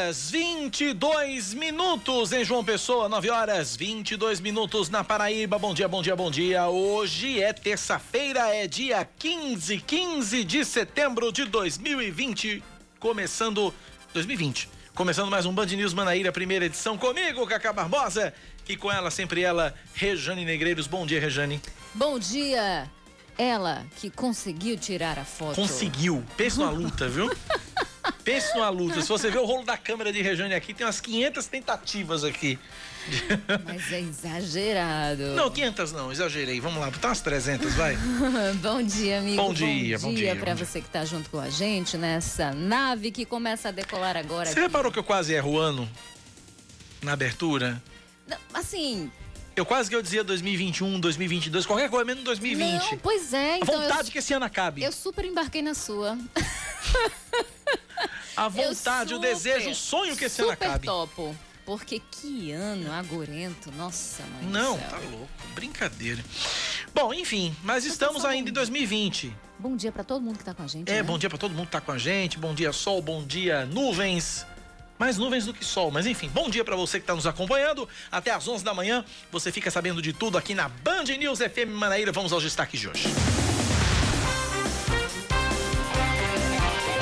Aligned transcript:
Horas 0.00 0.30
22 0.30 1.52
minutos 1.52 2.32
em 2.32 2.42
João 2.42 2.64
Pessoa, 2.64 3.06
9 3.06 3.28
horas 3.28 3.76
22 3.76 4.40
minutos 4.40 4.88
na 4.88 5.04
Paraíba. 5.04 5.58
Bom 5.58 5.74
dia, 5.74 5.86
bom 5.86 6.02
dia, 6.02 6.16
bom 6.16 6.30
dia. 6.30 6.66
Hoje 6.68 7.42
é 7.42 7.52
terça-feira, 7.52 8.48
é 8.48 8.66
dia 8.66 9.06
15, 9.18 9.78
15 9.78 10.44
de 10.44 10.64
setembro 10.64 11.30
de 11.30 11.44
2020. 11.44 12.62
Começando 12.98 13.74
2020. 14.14 14.70
Começando 14.94 15.30
mais 15.30 15.44
um 15.44 15.52
Band 15.52 15.66
News 15.66 15.92
Manaíra, 15.92 16.32
primeira 16.32 16.64
edição 16.64 16.96
comigo, 16.96 17.46
Cacá 17.46 17.70
Barbosa, 17.70 18.32
e 18.66 18.76
com 18.78 18.90
ela, 18.90 19.10
sempre 19.10 19.42
ela, 19.42 19.74
Rejane 19.92 20.46
Negreiros. 20.46 20.86
Bom 20.86 21.04
dia, 21.04 21.20
Rejane. 21.20 21.60
Bom 21.94 22.18
dia. 22.18 22.90
Ela 23.36 23.84
que 23.96 24.08
conseguiu 24.08 24.78
tirar 24.78 25.18
a 25.18 25.24
foto. 25.24 25.56
Conseguiu. 25.56 26.24
Pensa 26.38 26.64
na 26.64 26.70
luta, 26.72 27.06
viu? 27.06 27.30
Pense 28.24 28.54
numa 28.54 28.68
luta. 28.68 29.00
Se 29.00 29.08
você 29.08 29.30
ver 29.30 29.38
o 29.38 29.44
rolo 29.44 29.64
da 29.64 29.76
câmera 29.76 30.12
de 30.12 30.20
Rejane 30.22 30.54
aqui, 30.54 30.74
tem 30.74 30.86
umas 30.86 31.00
500 31.00 31.46
tentativas 31.46 32.24
aqui. 32.24 32.58
Mas 33.64 33.92
é 33.92 34.00
exagerado. 34.00 35.22
Não, 35.34 35.50
500 35.50 35.92
não, 35.92 36.12
exagerei. 36.12 36.60
Vamos 36.60 36.80
lá, 36.80 36.90
botar 36.90 37.08
umas 37.08 37.20
300, 37.20 37.74
vai. 37.74 37.96
bom 38.62 38.82
dia, 38.82 39.18
amigo. 39.18 39.36
Bom 39.36 39.52
dia, 39.52 39.98
bom, 39.98 40.08
bom 40.08 40.14
dia. 40.14 40.36
para 40.36 40.54
você 40.54 40.80
que 40.80 40.86
está 40.86 41.04
junto 41.04 41.30
com 41.30 41.40
a 41.40 41.48
gente 41.48 41.96
nessa 41.96 42.52
nave 42.52 43.10
que 43.10 43.24
começa 43.24 43.68
a 43.68 43.72
decolar 43.72 44.16
agora. 44.16 44.46
Você 44.46 44.52
aqui. 44.52 44.60
reparou 44.60 44.92
que 44.92 44.98
eu 44.98 45.04
quase 45.04 45.32
erro 45.32 45.52
o 45.52 45.58
ano 45.58 45.88
na 47.02 47.12
abertura? 47.12 47.82
Não, 48.26 48.36
assim, 48.54 49.10
eu 49.56 49.66
quase 49.66 49.90
que 49.90 49.96
eu 49.96 50.02
dizia 50.02 50.22
2021, 50.22 51.00
2022, 51.00 51.66
qualquer 51.66 51.90
coisa 51.90 52.04
menos 52.04 52.22
2020. 52.24 52.92
Não, 52.92 52.98
pois 52.98 53.32
é. 53.34 53.58
Então 53.58 53.74
a 53.74 53.82
vontade 53.82 54.08
eu, 54.08 54.12
que 54.12 54.18
esse 54.18 54.32
ano 54.32 54.44
acabe. 54.44 54.82
Eu 54.82 54.92
super 54.92 55.24
embarquei 55.24 55.62
na 55.62 55.74
sua. 55.74 56.16
a 58.40 58.48
vontade, 58.48 59.10
super, 59.10 59.16
o 59.16 59.18
desejo, 59.18 59.70
o 59.70 59.74
sonho 59.74 60.16
que 60.16 60.24
esse 60.24 60.40
ano 60.40 60.50
acabe. 60.52 60.86
topo. 60.86 61.36
Porque 61.66 62.00
que 62.10 62.50
ano 62.52 62.90
agorento, 62.90 63.70
nossa 63.72 64.22
mãe. 64.24 64.46
Não, 64.50 64.78
tá 64.78 64.98
louco, 64.98 65.28
brincadeira. 65.54 66.24
Bom, 66.94 67.12
enfim, 67.12 67.54
mas 67.62 67.84
estamos 67.84 68.24
ainda 68.24 68.48
em 68.48 68.52
2020. 68.52 69.32
Bom 69.58 69.76
dia 69.76 69.92
para 69.92 70.02
todo 70.02 70.22
mundo 70.22 70.38
que 70.38 70.44
tá 70.44 70.54
com 70.54 70.62
a 70.62 70.66
gente. 70.66 70.90
É, 70.90 70.94
né? 70.94 71.02
bom 71.02 71.18
dia 71.18 71.28
para 71.28 71.38
todo 71.38 71.52
mundo 71.52 71.66
que 71.66 71.72
tá 71.72 71.82
com 71.82 71.92
a 71.92 71.98
gente. 71.98 72.38
Bom 72.38 72.54
dia, 72.54 72.72
sol, 72.72 73.02
bom 73.02 73.22
dia, 73.22 73.66
nuvens 73.66 74.46
mais 74.98 75.16
nuvens 75.16 75.46
do 75.46 75.54
que 75.54 75.64
sol. 75.64 75.90
Mas 75.90 76.06
enfim, 76.06 76.28
bom 76.28 76.50
dia 76.50 76.62
para 76.62 76.76
você 76.76 76.98
que 76.98 77.04
está 77.04 77.14
nos 77.14 77.26
acompanhando. 77.26 77.88
Até 78.12 78.30
às 78.30 78.46
11 78.46 78.62
da 78.62 78.74
manhã, 78.74 79.02
você 79.32 79.50
fica 79.50 79.70
sabendo 79.70 80.02
de 80.02 80.12
tudo 80.12 80.36
aqui 80.36 80.54
na 80.54 80.68
Band 80.68 81.04
News 81.04 81.38
FM 81.38 81.70
Manaíra. 81.72 82.12
Vamos 82.12 82.32
aos 82.32 82.42
destaques 82.42 82.78
de 82.78 82.88
hoje. 82.88 83.04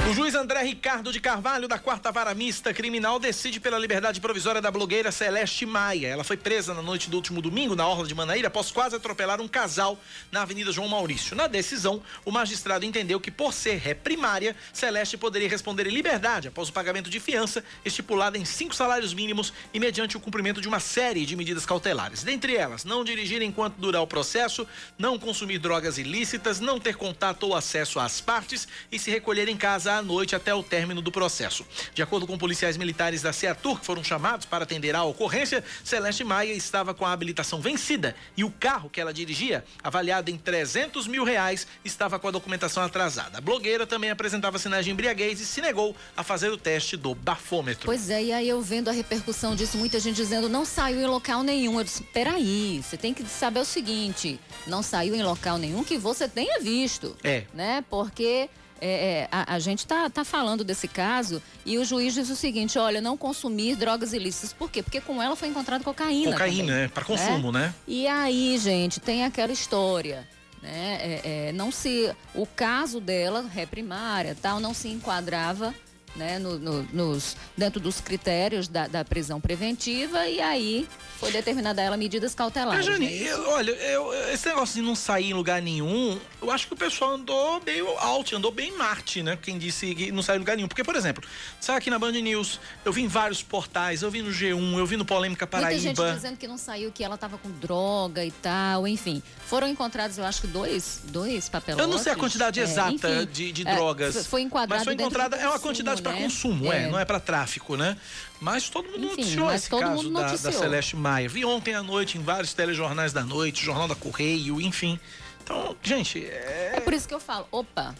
O 0.08 0.14
juiz 0.14 0.34
André 0.34 0.62
Ricardo 0.62 1.12
de 1.12 1.20
Carvalho, 1.20 1.68
da 1.68 1.78
quarta 1.78 2.10
vara 2.10 2.34
mista 2.34 2.72
criminal, 2.72 3.18
decide 3.18 3.60
pela 3.60 3.78
liberdade 3.78 4.22
provisória 4.22 4.58
da 4.58 4.70
blogueira 4.70 5.12
Celeste 5.12 5.66
Maia. 5.66 6.06
Ela 6.06 6.24
foi 6.24 6.34
presa 6.34 6.72
na 6.72 6.80
noite 6.80 7.10
do 7.10 7.16
último 7.18 7.42
domingo, 7.42 7.76
na 7.76 7.86
Orla 7.86 8.06
de 8.06 8.14
Manaíra, 8.14 8.48
após 8.48 8.70
quase 8.70 8.96
atropelar 8.96 9.38
um 9.38 9.46
casal 9.46 10.00
na 10.32 10.40
Avenida 10.40 10.72
João 10.72 10.88
Maurício. 10.88 11.36
Na 11.36 11.46
decisão, 11.46 12.02
o 12.24 12.30
magistrado 12.30 12.86
entendeu 12.86 13.20
que, 13.20 13.30
por 13.30 13.52
ser 13.52 13.76
ré 13.76 13.92
primária, 13.92 14.56
Celeste 14.72 15.18
poderia 15.18 15.46
responder 15.46 15.86
em 15.86 15.90
liberdade 15.90 16.48
após 16.48 16.70
o 16.70 16.72
pagamento 16.72 17.10
de 17.10 17.20
fiança, 17.20 17.62
estipulada 17.84 18.38
em 18.38 18.46
cinco 18.46 18.74
salários 18.74 19.12
mínimos 19.12 19.52
e 19.74 19.78
mediante 19.78 20.16
o 20.16 20.20
cumprimento 20.20 20.62
de 20.62 20.68
uma 20.68 20.80
série 20.80 21.26
de 21.26 21.36
medidas 21.36 21.66
cautelares. 21.66 22.22
Dentre 22.22 22.56
elas, 22.56 22.82
não 22.82 23.04
dirigir 23.04 23.42
enquanto 23.42 23.76
durar 23.76 24.00
o 24.00 24.06
processo, 24.06 24.66
não 24.96 25.18
consumir 25.18 25.58
drogas 25.58 25.98
ilícitas, 25.98 26.60
não 26.60 26.80
ter 26.80 26.96
contato 26.96 27.42
ou 27.42 27.54
acesso 27.54 28.00
às 28.00 28.22
partes 28.22 28.66
e 28.90 28.98
se 28.98 29.10
recolher 29.10 29.48
em 29.48 29.56
casa 29.56 29.97
à 29.98 30.02
noite 30.02 30.34
até 30.34 30.54
o 30.54 30.62
término 30.62 31.02
do 31.02 31.12
processo. 31.12 31.66
De 31.92 32.02
acordo 32.02 32.26
com 32.26 32.38
policiais 32.38 32.76
militares 32.76 33.22
da 33.22 33.32
Ceatur, 33.32 33.80
que 33.80 33.86
foram 33.86 34.02
chamados 34.02 34.46
para 34.46 34.64
atender 34.64 34.94
à 34.94 35.02
ocorrência, 35.02 35.62
Celeste 35.84 36.24
Maia 36.24 36.52
estava 36.52 36.94
com 36.94 37.04
a 37.04 37.12
habilitação 37.12 37.60
vencida 37.60 38.14
e 38.36 38.44
o 38.44 38.50
carro 38.50 38.88
que 38.88 39.00
ela 39.00 39.12
dirigia, 39.12 39.64
avaliado 39.82 40.30
em 40.30 40.38
300 40.38 41.06
mil 41.06 41.24
reais, 41.24 41.66
estava 41.84 42.18
com 42.18 42.28
a 42.28 42.30
documentação 42.30 42.82
atrasada. 42.82 43.38
A 43.38 43.40
blogueira 43.40 43.86
também 43.86 44.10
apresentava 44.10 44.58
sinais 44.58 44.84
de 44.84 44.90
embriaguez 44.90 45.40
e 45.40 45.46
se 45.46 45.60
negou 45.60 45.94
a 46.16 46.22
fazer 46.22 46.50
o 46.50 46.56
teste 46.56 46.96
do 46.96 47.14
bafômetro. 47.14 47.86
Pois 47.86 48.10
é, 48.10 48.22
e 48.22 48.32
aí 48.32 48.48
eu 48.48 48.62
vendo 48.62 48.88
a 48.88 48.92
repercussão 48.92 49.54
disso, 49.54 49.76
muita 49.76 49.98
gente 49.98 50.16
dizendo 50.16 50.48
não 50.48 50.64
saiu 50.64 51.00
em 51.00 51.06
local 51.06 51.42
nenhum. 51.42 51.78
Eu 51.78 51.84
disse, 51.84 52.02
peraí, 52.04 52.82
você 52.82 52.96
tem 52.96 53.12
que 53.12 53.24
saber 53.24 53.60
o 53.60 53.64
seguinte, 53.64 54.38
não 54.66 54.82
saiu 54.82 55.14
em 55.14 55.22
local 55.22 55.58
nenhum 55.58 55.82
que 55.82 55.98
você 55.98 56.28
tenha 56.28 56.60
visto. 56.60 57.16
É. 57.24 57.44
Né? 57.52 57.84
Porque 57.90 58.48
é, 58.80 58.88
é, 58.88 59.28
a, 59.30 59.54
a, 59.54 59.58
gente 59.58 59.80
está 59.80 60.08
tá 60.08 60.24
falando 60.24 60.62
desse 60.64 60.86
caso 60.86 61.42
e 61.64 61.78
o 61.78 61.84
juiz 61.84 62.14
diz 62.14 62.30
o 62.30 62.36
seguinte: 62.36 62.78
olha, 62.78 63.00
não 63.00 63.16
consumir 63.16 63.76
drogas 63.76 64.12
ilícitas. 64.12 64.52
Por 64.52 64.70
quê? 64.70 64.82
Porque 64.82 65.00
com 65.00 65.22
ela 65.22 65.36
foi 65.36 65.48
encontrada 65.48 65.82
cocaína. 65.82 66.32
Cocaína, 66.32 66.82
né? 66.82 66.88
Para 66.88 67.04
consumo, 67.04 67.52
né? 67.52 67.66
né? 67.66 67.74
E 67.86 68.06
aí, 68.06 68.56
gente, 68.58 69.00
tem 69.00 69.24
aquela 69.24 69.52
história. 69.52 70.26
Né? 70.62 70.98
É, 71.00 71.20
é, 71.48 71.52
não 71.52 71.70
se. 71.70 72.12
O 72.34 72.46
caso 72.46 73.00
dela, 73.00 73.42
ré 73.42 73.66
primária, 73.66 74.36
tal, 74.40 74.60
não 74.60 74.74
se 74.74 74.88
enquadrava 74.88 75.74
né, 76.18 76.38
no, 76.38 76.58
no, 76.58 76.82
nos, 76.92 77.36
dentro 77.56 77.80
dos 77.80 78.00
critérios 78.00 78.68
da, 78.68 78.86
da, 78.88 79.04
prisão 79.04 79.40
preventiva 79.40 80.26
e 80.26 80.40
aí 80.40 80.88
foi 81.18 81.32
determinada 81.32 81.80
ela 81.80 81.96
medidas 81.96 82.34
cautelares. 82.34 82.84
Mas, 82.84 82.94
Jane, 82.94 83.06
né? 83.06 83.32
eu, 83.32 83.48
olha, 83.50 83.70
eu, 83.70 84.12
esse 84.32 84.48
negócio 84.48 84.74
de 84.74 84.86
não 84.86 84.94
sair 84.94 85.30
em 85.30 85.34
lugar 85.34 85.62
nenhum, 85.62 86.18
eu 86.42 86.50
acho 86.50 86.66
que 86.66 86.74
o 86.74 86.76
pessoal 86.76 87.12
andou 87.12 87.62
meio 87.64 87.88
out, 87.98 88.34
andou 88.34 88.50
bem 88.50 88.76
Marte, 88.76 89.22
né? 89.22 89.38
Quem 89.40 89.58
disse 89.58 89.94
que 89.94 90.12
não 90.12 90.22
saiu 90.22 90.36
em 90.36 90.40
lugar 90.40 90.56
nenhum. 90.56 90.68
Porque, 90.68 90.84
por 90.84 90.96
exemplo, 90.96 91.24
sai 91.60 91.76
aqui 91.76 91.90
na 91.90 91.98
Band 91.98 92.12
News, 92.12 92.60
eu 92.84 92.92
vi 92.92 93.02
em 93.02 93.08
vários 93.08 93.42
portais, 93.42 94.02
eu 94.02 94.10
vi 94.10 94.22
no 94.22 94.30
G1, 94.30 94.78
eu 94.78 94.86
vi 94.86 94.96
no 94.96 95.04
Polêmica 95.04 95.46
Paraíba. 95.46 95.80
Muita 95.80 96.02
gente 96.02 96.14
dizendo 96.14 96.36
que 96.36 96.48
não 96.48 96.58
saiu, 96.58 96.92
que 96.92 97.02
ela 97.02 97.14
estava 97.14 97.38
com 97.38 97.50
droga 97.50 98.24
e 98.24 98.30
tal, 98.30 98.86
enfim. 98.86 99.22
Foram 99.46 99.68
encontrados, 99.68 100.18
eu 100.18 100.24
acho 100.24 100.42
que 100.42 100.46
dois, 100.46 101.02
dois 101.04 101.48
papelotes. 101.48 101.86
Eu 101.86 101.90
não 101.90 101.98
sei 101.98 102.12
a 102.12 102.16
quantidade 102.16 102.60
é, 102.60 102.62
exata 102.62 103.08
enfim, 103.08 103.32
de, 103.32 103.52
de 103.52 103.68
é, 103.68 103.74
drogas. 103.74 104.26
Foi 104.26 104.42
enquadrado 104.42 104.78
Mas 104.78 104.84
foi 104.84 104.94
encontrada, 104.94 105.36
é 105.36 105.48
uma 105.48 105.58
quantidade 105.58 106.02
para 106.08 106.16
né? 106.16 106.22
consumo, 106.22 106.72
é. 106.72 106.84
é. 106.84 106.88
não 106.88 106.98
é 106.98 107.04
para 107.04 107.20
tráfico, 107.20 107.76
né? 107.76 107.96
Mas 108.40 108.68
todo 108.68 108.86
mundo 108.86 108.98
Enfim, 108.98 109.16
noticiou 109.16 109.52
esse 109.52 109.68
caso 109.68 110.10
da, 110.10 110.22
da, 110.36 110.52
Celeste 110.52 110.96
Maia. 110.96 111.28
Vi 111.28 111.44
ontem 111.44 111.74
à 111.74 111.82
noite 111.82 112.18
em 112.18 112.22
vários 112.22 112.52
telejornais 112.54 113.12
da 113.12 113.22
noite, 113.22 113.64
Jornal 113.64 113.88
da 113.88 113.94
Correio, 113.94 114.60
enfim. 114.60 114.98
Então, 115.42 115.76
gente, 115.82 116.24
é... 116.24 116.74
É 116.76 116.80
por 116.80 116.92
isso 116.92 117.08
que 117.08 117.14
eu 117.14 117.20
falo, 117.20 117.46
opa, 117.50 117.94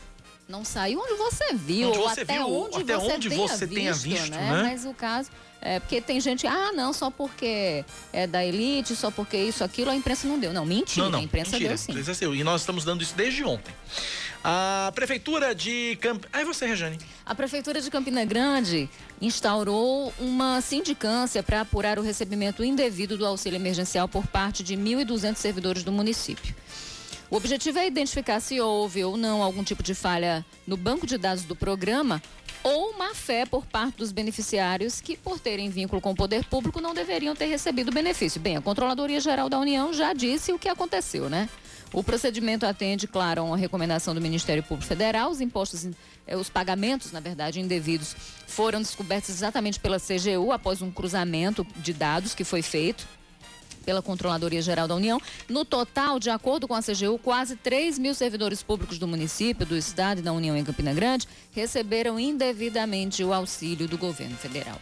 não 0.49 0.65
saiu 0.65 1.01
onde 1.01 1.15
você 1.15 1.55
viu, 1.55 1.89
onde 1.89 1.99
você 1.99 2.21
até 2.23 2.35
viu, 2.35 2.49
onde 2.49 2.81
até 2.81 2.95
você, 2.95 3.13
onde 3.13 3.29
tenha, 3.29 3.49
você 3.49 3.67
visto, 3.67 3.75
tenha 3.75 3.93
visto, 3.93 4.31
né? 4.31 4.51
né? 4.51 4.63
Mas 4.63 4.85
o 4.85 4.95
caso 4.95 5.31
é 5.61 5.81
porque 5.81 6.01
tem 6.01 6.21
gente, 6.21 6.47
ah, 6.47 6.73
não, 6.73 6.93
só 6.93 7.11
porque 7.11 7.85
é 8.13 8.27
da 8.27 8.45
elite, 8.45 8.95
só 8.95 9.11
porque 9.11 9.37
isso, 9.37 9.65
aquilo, 9.65 9.91
a 9.91 9.97
imprensa 9.97 10.29
não 10.29 10.39
deu. 10.39 10.53
Não, 10.53 10.65
mentira, 10.65 11.05
não, 11.05 11.13
não, 11.13 11.19
a 11.19 11.23
imprensa 11.23 11.53
mentira, 11.53 11.71
deu 11.71 11.79
sim. 11.79 11.93
A 11.93 12.01
imprensa 12.01 12.21
deu, 12.21 12.35
e 12.35 12.45
nós 12.45 12.63
estamos 12.63 12.85
dando 12.85 13.03
isso 13.03 13.15
desde 13.15 13.45
ontem. 13.45 13.75
A 14.43 14.93
Prefeitura 14.95 15.55
de 15.55 15.99
Camp... 16.01 16.25
Aí 16.33 16.45
você, 16.45 16.67
Rejane. 16.67 16.99
A 17.27 17.35
Prefeitura 17.35 17.81
de 17.81 17.91
Campina 17.91 18.25
Grande 18.25 18.89
instaurou 19.21 20.13
uma 20.19 20.61
sindicância 20.61 21.43
para 21.43 21.63
apurar 21.63 21.99
o 21.99 22.03
recebimento 22.03 22.65
indevido 22.65 23.19
do 23.19 23.27
auxílio 23.27 23.57
emergencial 23.57 24.09
por 24.09 24.27
parte 24.27 24.63
de 24.63 24.77
1.200 24.77 25.37
servidores 25.37 25.83
do 25.83 25.91
município. 25.91 26.55
O 27.31 27.37
objetivo 27.37 27.79
é 27.79 27.87
identificar 27.87 28.41
se 28.41 28.59
houve 28.61 29.05
ou 29.05 29.17
não 29.17 29.43
algum 29.43 29.63
tipo 29.63 29.83
de 29.83 29.95
falha 29.95 30.47
no 30.67 30.77
banco 30.77 31.07
de 31.07 31.19
dados 31.19 31.45
do 31.45 31.55
programa 31.55 32.23
ou 32.63 32.97
má 32.97 33.15
fé 33.15 33.45
por 33.45 33.67
parte 33.67 33.97
dos 33.97 34.13
beneficiários 34.13 35.01
que, 35.01 35.17
por 35.17 35.39
terem 35.39 35.69
vínculo 35.69 36.01
com 36.01 36.13
o 36.13 36.15
poder 36.15 36.45
público, 36.45 36.81
não 36.81 36.95
deveriam 36.95 37.37
ter 37.37 37.47
recebido 37.47 37.89
o 37.89 37.95
benefício. 37.95 38.41
Bem, 38.41 38.57
a 38.57 38.63
Controladoria 38.63 39.21
Geral 39.21 39.49
da 39.49 39.59
União 39.59 39.93
já 39.93 40.13
disse 40.13 40.53
o 40.53 40.59
que 40.59 40.69
aconteceu, 40.69 41.29
né? 41.29 41.49
O 41.93 42.03
procedimento 42.03 42.67
atende, 42.67 43.07
claro, 43.07 43.41
a 43.41 43.45
uma 43.45 43.57
recomendação 43.57 44.15
do 44.15 44.21
Ministério 44.21 44.63
Público 44.63 44.87
Federal. 44.87 45.31
Os 45.31 45.41
impostos, 45.41 45.89
eh, 46.27 46.37
os 46.37 46.51
pagamentos, 46.51 47.13
na 47.13 47.21
verdade, 47.21 47.61
indevidos, 47.61 48.15
foram 48.47 48.81
descobertos 48.81 49.31
exatamente 49.31 49.81
pela 49.81 49.99
CGU 49.99 50.53
após 50.53 50.83
um 50.83 50.91
cruzamento 50.91 51.67
de 51.77 51.93
dados 51.93 52.35
que 52.35 52.45
foi 52.45 52.61
feito 52.61 53.07
pela 53.87 54.03
Controladoria 54.03 54.61
Geral 54.61 54.87
da 54.87 54.95
União. 54.95 55.19
No 55.49 55.65
total, 55.65 56.19
de 56.19 56.29
acordo 56.29 56.69
com 56.69 56.75
a 56.75 56.83
CGU, 56.83 57.19
quase 57.19 57.57
3 57.57 57.99
mil 57.99 58.15
servidores 58.15 58.63
públicos 58.63 58.99
do 58.99 59.09
município, 59.09 59.65
do 59.65 59.75
Estado 59.75 60.19
e 60.19 60.23
da 60.23 60.31
União 60.31 60.55
em 60.55 60.63
Campina 60.63 60.93
Grande 60.93 61.27
receberam 61.53 62.21
indevidamente 62.21 63.25
o 63.25 63.33
auxílio 63.33 63.89
do 63.89 63.97
governo 63.97 64.37
federal. 64.37 64.79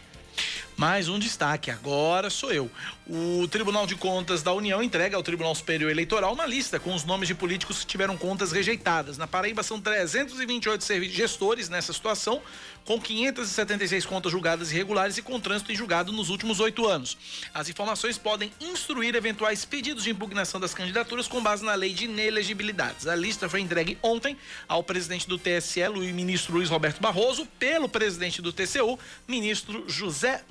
Mais 0.77 1.09
um 1.09 1.17
destaque, 1.17 1.71
agora 1.71 2.29
sou 2.29 2.53
eu. 2.53 2.69
O 3.09 3.47
Tribunal 3.47 3.87
de 3.87 3.95
Contas 3.95 4.43
da 4.43 4.53
União 4.53 4.83
entrega 4.83 5.17
ao 5.17 5.23
Tribunal 5.23 5.55
Superior 5.55 5.89
Eleitoral 5.89 6.31
uma 6.31 6.45
lista 6.45 6.79
com 6.79 6.93
os 6.93 7.03
nomes 7.03 7.27
de 7.27 7.33
políticos 7.33 7.79
que 7.79 7.85
tiveram 7.87 8.15
contas 8.15 8.51
rejeitadas. 8.51 9.17
Na 9.17 9.25
Paraíba 9.25 9.63
são 9.63 9.81
328 9.81 11.03
gestores 11.05 11.67
nessa 11.67 11.91
situação, 11.91 12.43
com 12.85 13.01
576 13.01 14.05
contas 14.05 14.31
julgadas 14.31 14.71
irregulares 14.71 15.17
e 15.17 15.23
com 15.23 15.39
trânsito 15.39 15.71
em 15.71 15.75
julgado 15.75 16.11
nos 16.11 16.29
últimos 16.29 16.59
oito 16.59 16.87
anos. 16.87 17.17
As 17.53 17.67
informações 17.69 18.19
podem 18.19 18.51
instruir 18.61 19.15
eventuais 19.15 19.65
pedidos 19.65 20.03
de 20.03 20.11
impugnação 20.11 20.59
das 20.59 20.75
candidaturas 20.75 21.27
com 21.27 21.41
base 21.41 21.65
na 21.65 21.73
lei 21.73 21.91
de 21.91 22.05
inelegibilidades. 22.05 23.07
A 23.07 23.15
lista 23.15 23.49
foi 23.49 23.61
entregue 23.61 23.97
ontem 24.03 24.37
ao 24.67 24.83
presidente 24.83 25.27
do 25.27 25.39
TSE, 25.39 25.87
o 25.87 25.97
ministro 26.13 26.53
Luiz 26.53 26.69
Roberto 26.69 27.01
Barroso, 27.01 27.47
pelo 27.57 27.89
presidente 27.89 28.43
do 28.43 28.53
TCU, 28.53 28.99
ministro 29.27 29.83
José 29.87 30.43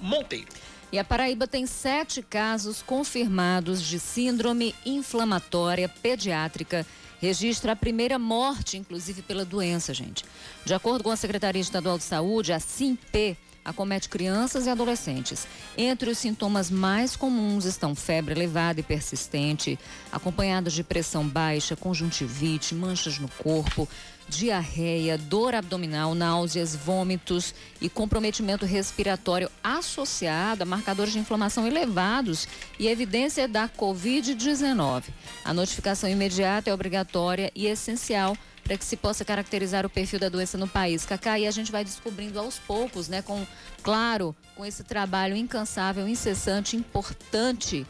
Monteiro. 0.00 0.48
E 0.90 0.98
a 0.98 1.04
Paraíba 1.04 1.46
tem 1.46 1.66
sete 1.66 2.22
casos 2.22 2.82
confirmados 2.82 3.82
de 3.82 3.98
síndrome 3.98 4.74
inflamatória 4.84 5.88
pediátrica. 5.88 6.86
Registra 7.20 7.72
a 7.72 7.76
primeira 7.76 8.18
morte, 8.18 8.76
inclusive 8.76 9.22
pela 9.22 9.44
doença, 9.44 9.94
gente. 9.94 10.24
De 10.64 10.74
acordo 10.74 11.04
com 11.04 11.10
a 11.10 11.16
Secretaria 11.16 11.62
Estadual 11.62 11.96
de 11.96 12.04
Saúde, 12.04 12.52
a 12.52 12.60
SIMP 12.60 13.36
acomete 13.64 14.08
crianças 14.08 14.66
e 14.66 14.70
adolescentes. 14.70 15.46
Entre 15.76 16.10
os 16.10 16.18
sintomas 16.18 16.70
mais 16.70 17.16
comuns 17.16 17.64
estão 17.64 17.94
febre 17.94 18.34
elevada 18.34 18.80
e 18.80 18.82
persistente, 18.82 19.78
acompanhadas 20.10 20.72
de 20.72 20.82
pressão 20.82 21.26
baixa, 21.26 21.76
conjuntivite, 21.76 22.74
manchas 22.74 23.18
no 23.18 23.28
corpo, 23.28 23.88
diarreia, 24.28 25.18
dor 25.18 25.54
abdominal, 25.54 26.14
náuseas, 26.14 26.74
vômitos 26.74 27.54
e 27.80 27.88
comprometimento 27.88 28.64
respiratório 28.64 29.50
associado 29.62 30.62
a 30.62 30.66
marcadores 30.66 31.12
de 31.12 31.18
inflamação 31.18 31.66
elevados 31.66 32.48
e 32.78 32.88
evidência 32.88 33.46
da 33.46 33.68
Covid-19. 33.68 35.04
A 35.44 35.52
notificação 35.52 36.08
imediata 36.08 36.70
é 36.70 36.74
obrigatória 36.74 37.50
e 37.54 37.66
essencial 37.66 38.36
que 38.78 38.84
se 38.84 38.96
possa 38.96 39.24
caracterizar 39.24 39.84
o 39.84 39.90
perfil 39.90 40.18
da 40.18 40.28
doença 40.28 40.56
no 40.56 40.68
país. 40.68 41.04
Cacá, 41.04 41.38
e 41.38 41.46
a 41.46 41.50
gente 41.50 41.72
vai 41.72 41.84
descobrindo 41.84 42.38
aos 42.38 42.58
poucos, 42.58 43.08
né, 43.08 43.22
com, 43.22 43.46
claro, 43.82 44.34
com 44.54 44.64
esse 44.64 44.84
trabalho 44.84 45.36
incansável, 45.36 46.08
incessante, 46.08 46.76
importante 46.76 47.86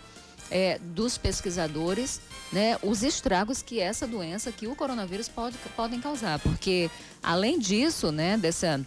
é, 0.51 0.79
dos 0.79 1.17
pesquisadores, 1.17 2.21
né, 2.53 2.77
os 2.83 3.03
estragos 3.03 3.63
que 3.63 3.81
essa 3.81 4.07
doença, 4.07 4.53
que 4.53 4.67
o 4.67 4.75
coronavírus 4.77 5.29
pode, 5.29 5.57
podem 5.77 6.01
causar. 6.01 6.39
Porque, 6.39 6.91
além 7.23 7.59
disso, 7.59 8.13
né, 8.13 8.37
dessa, 8.37 8.81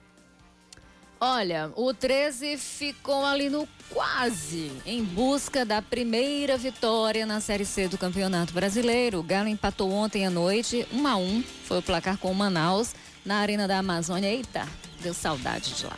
Olha, 1.20 1.70
o 1.76 1.94
13 1.94 2.56
ficou 2.56 3.25
ali 3.25 3.49
no 3.49 3.66
quase 3.88 4.72
em 4.84 5.02
busca 5.02 5.64
da 5.64 5.81
primeira 5.81 6.58
vitória 6.58 7.25
na 7.25 7.40
Série 7.40 7.64
C 7.64 7.88
do 7.88 7.96
Campeonato 7.96 8.52
Brasileiro. 8.52 9.20
O 9.20 9.22
Galo 9.22 9.49
empatou 9.49 9.90
ontem 9.90 10.26
à 10.26 10.31
noite, 10.31 10.87
1 10.93 11.06
a 11.06 11.16
1 11.16 11.43
foi 11.64 11.78
o 11.78 11.82
placar 11.82 12.19
com 12.19 12.31
o 12.31 12.34
Manaus 12.34 12.94
na 13.25 13.37
Arena 13.37 13.66
da 13.66 13.78
Amazônia. 13.78 14.28
Eita, 14.28 14.69
deu 15.00 15.14
saudade 15.14 15.75
de 15.75 15.87
lá. 15.87 15.96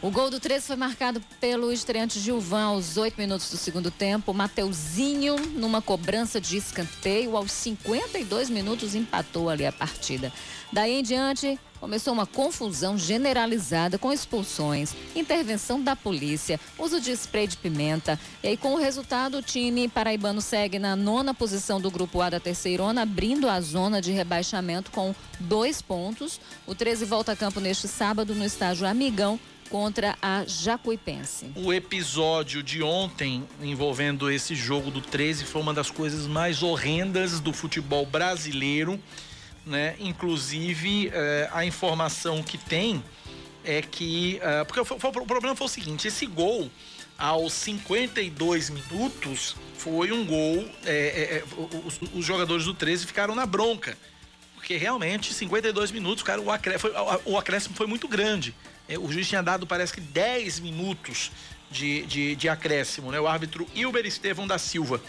O 0.00 0.12
gol 0.12 0.30
do 0.30 0.38
13 0.38 0.64
foi 0.64 0.76
marcado 0.76 1.20
pelo 1.40 1.72
estreante 1.72 2.20
Gilvan 2.20 2.66
aos 2.66 2.96
8 2.96 3.16
minutos 3.18 3.50
do 3.50 3.56
segundo 3.56 3.90
tempo. 3.90 4.32
Mateuzinho, 4.32 5.34
numa 5.56 5.82
cobrança 5.82 6.40
de 6.40 6.56
escanteio, 6.56 7.36
aos 7.36 7.50
52 7.50 8.48
minutos, 8.48 8.94
empatou 8.94 9.50
ali 9.50 9.66
a 9.66 9.72
partida. 9.72 10.32
Daí 10.72 11.00
em 11.00 11.02
diante, 11.02 11.58
começou 11.80 12.12
uma 12.12 12.26
confusão 12.26 12.98
generalizada 12.98 13.98
com 13.98 14.12
expulsões, 14.12 14.94
intervenção 15.14 15.82
da 15.82 15.94
polícia, 15.94 16.60
uso 16.78 17.00
de 17.00 17.12
spray 17.12 17.46
de 17.46 17.56
pimenta. 17.56 18.18
E 18.42 18.48
aí, 18.48 18.56
com 18.56 18.74
o 18.74 18.78
resultado, 18.78 19.38
o 19.38 19.42
time 19.42 19.88
paraibano 19.88 20.40
segue 20.40 20.78
na 20.78 20.94
nona 20.94 21.32
posição 21.32 21.80
do 21.80 21.90
grupo 21.90 22.20
A 22.20 22.30
da 22.30 22.40
terceirona, 22.40 23.02
abrindo 23.02 23.48
a 23.48 23.60
zona 23.60 24.00
de 24.00 24.12
rebaixamento 24.12 24.90
com 24.90 25.14
dois 25.40 25.80
pontos. 25.80 26.40
O 26.66 26.74
13 26.74 27.04
volta 27.04 27.32
a 27.32 27.36
campo 27.36 27.60
neste 27.60 27.88
sábado 27.88 28.34
no 28.34 28.44
estágio 28.44 28.86
Amigão 28.86 29.38
contra 29.68 30.16
a 30.20 30.44
Jacuipense. 30.46 31.52
O 31.54 31.72
episódio 31.72 32.62
de 32.62 32.82
ontem 32.82 33.46
envolvendo 33.62 34.30
esse 34.30 34.54
jogo 34.54 34.90
do 34.90 35.00
13 35.00 35.44
foi 35.44 35.60
uma 35.60 35.74
das 35.74 35.90
coisas 35.90 36.26
mais 36.26 36.62
horrendas 36.62 37.40
do 37.40 37.52
futebol 37.52 38.06
brasileiro, 38.06 38.98
né? 39.68 39.94
Inclusive 40.00 41.10
eh, 41.12 41.48
a 41.52 41.64
informação 41.64 42.42
que 42.42 42.58
tem 42.58 43.02
é 43.64 43.82
que 43.82 44.40
eh, 44.42 44.64
porque 44.64 44.84
foi, 44.84 44.98
foi, 44.98 45.10
o 45.10 45.26
problema 45.26 45.54
foi 45.54 45.66
o 45.66 45.70
seguinte, 45.70 46.08
esse 46.08 46.26
gol 46.26 46.70
aos 47.16 47.52
52 47.52 48.70
minutos 48.70 49.56
foi 49.76 50.12
um 50.12 50.24
gol, 50.24 50.68
eh, 50.84 51.44
os, 51.84 52.00
os 52.14 52.24
jogadores 52.24 52.64
do 52.64 52.74
13 52.74 53.06
ficaram 53.06 53.34
na 53.34 53.46
bronca 53.46 53.96
porque 54.68 54.76
realmente 54.76 55.32
52 55.32 55.92
minutos, 55.92 56.22
cara, 56.22 56.40
o 56.40 56.50
acréscimo, 56.50 56.92
foi, 56.92 57.22
o 57.24 57.38
acréscimo 57.38 57.74
foi 57.74 57.86
muito 57.86 58.06
grande. 58.06 58.54
É, 58.88 58.98
o 58.98 59.10
juiz 59.10 59.26
tinha 59.26 59.42
dado, 59.42 59.66
parece 59.66 59.94
que 59.94 60.00
10 60.00 60.60
minutos 60.60 61.30
de, 61.70 62.02
de, 62.02 62.36
de 62.36 62.48
acréscimo, 62.48 63.10
né? 63.10 63.20
O 63.20 63.26
árbitro 63.26 63.66
Hilber 63.74 64.04
Estevão 64.04 64.46
da 64.46 64.58
Silva. 64.58 65.00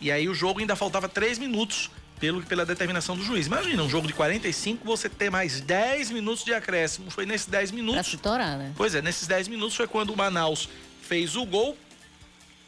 E 0.00 0.10
aí 0.10 0.28
o 0.28 0.34
jogo 0.34 0.60
ainda 0.60 0.76
faltava 0.76 1.08
3 1.08 1.38
minutos 1.38 1.90
pelo, 2.18 2.42
pela 2.42 2.64
determinação 2.64 3.16
do 3.16 3.22
juiz. 3.22 3.46
Imagina, 3.46 3.82
um 3.82 3.88
jogo 3.88 4.06
de 4.06 4.12
45, 4.12 4.84
você 4.84 5.08
ter 5.08 5.30
mais 5.30 5.60
10 5.60 6.10
minutos 6.10 6.44
de 6.44 6.54
acréscimo. 6.54 7.10
Foi 7.10 7.26
nesses 7.26 7.46
10 7.46 7.70
minutos. 7.70 8.14
Pra 8.14 8.18
torar, 8.18 8.58
né? 8.58 8.72
Pois 8.76 8.94
é, 8.94 9.02
nesses 9.02 9.26
10 9.26 9.48
minutos 9.48 9.76
foi 9.76 9.86
quando 9.86 10.10
o 10.10 10.16
Manaus 10.16 10.68
fez 11.02 11.36
o 11.36 11.44
gol. 11.44 11.76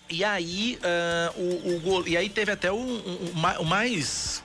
E 0.08 0.22
aí, 0.22 0.78
uh, 0.82 1.40
o, 1.40 1.76
o 1.76 1.80
gol, 1.80 2.06
e 2.06 2.16
aí 2.16 2.28
teve 2.28 2.52
até 2.52 2.70
o, 2.70 2.76
o, 2.76 3.32
o 3.60 3.64
mais 3.64 4.42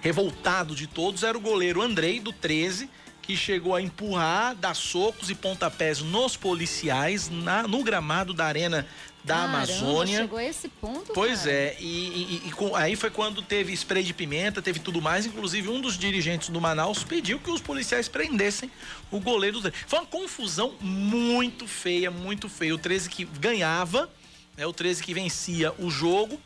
revoltado 0.00 0.74
de 0.74 0.86
todos 0.86 1.22
era 1.22 1.38
o 1.38 1.40
goleiro 1.40 1.80
Andrei, 1.80 2.20
do 2.20 2.32
13 2.32 2.90
que 3.26 3.36
chegou 3.36 3.74
a 3.74 3.80
empurrar, 3.80 4.54
dar 4.54 4.74
socos 4.74 5.30
e 5.30 5.34
pontapés 5.34 6.00
nos 6.00 6.36
policiais 6.36 7.30
na, 7.30 7.62
no 7.62 7.82
gramado 7.82 8.34
da 8.34 8.44
Arena 8.44 8.86
da 9.24 9.36
Caramba, 9.36 9.56
Amazônia. 9.56 10.18
Chegou 10.18 10.38
a 10.38 10.44
esse 10.44 10.68
ponto. 10.68 11.12
Pois 11.14 11.40
cara. 11.40 11.52
é, 11.52 11.76
e, 11.80 12.42
e, 12.44 12.50
e 12.50 12.52
aí 12.74 12.94
foi 12.94 13.08
quando 13.08 13.40
teve 13.40 13.72
spray 13.72 14.02
de 14.02 14.12
pimenta, 14.12 14.60
teve 14.60 14.78
tudo 14.78 15.00
mais. 15.00 15.24
Inclusive, 15.24 15.70
um 15.70 15.80
dos 15.80 15.96
dirigentes 15.96 16.50
do 16.50 16.60
Manaus 16.60 17.02
pediu 17.02 17.40
que 17.40 17.50
os 17.50 17.62
policiais 17.62 18.08
prendessem 18.08 18.70
o 19.10 19.18
goleiro 19.18 19.58
do 19.60 19.72
Foi 19.86 20.00
uma 20.00 20.06
confusão 20.06 20.74
muito 20.78 21.66
feia, 21.66 22.10
muito 22.10 22.50
feia. 22.50 22.74
O 22.74 22.78
13 22.78 23.08
que 23.08 23.24
ganhava, 23.24 24.10
né, 24.54 24.66
o 24.66 24.72
13 24.72 25.02
que 25.02 25.14
vencia 25.14 25.72
o 25.78 25.90
jogo. 25.90 26.38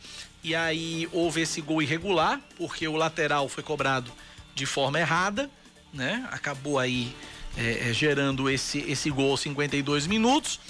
E 0.45 0.55
aí 0.55 1.09
houve 1.13 1.41
esse 1.41 1.61
gol 1.61 1.83
irregular, 1.83 2.41
porque 2.57 2.87
o 2.87 2.95
lateral 2.95 3.49
foi 3.49 3.65
cobrado 3.65 4.13
de 4.55 4.65
forma 4.65 5.01
errada 5.01 5.51
né? 5.93 6.27
Acabou 6.31 6.79
aí 6.79 7.15
é, 7.57 7.89
é, 7.89 7.93
gerando 7.93 8.49
esse, 8.49 8.79
esse 8.81 9.11
gol 9.11 9.33
aos 9.33 9.41
52 9.41 10.07
minutos. 10.07 10.61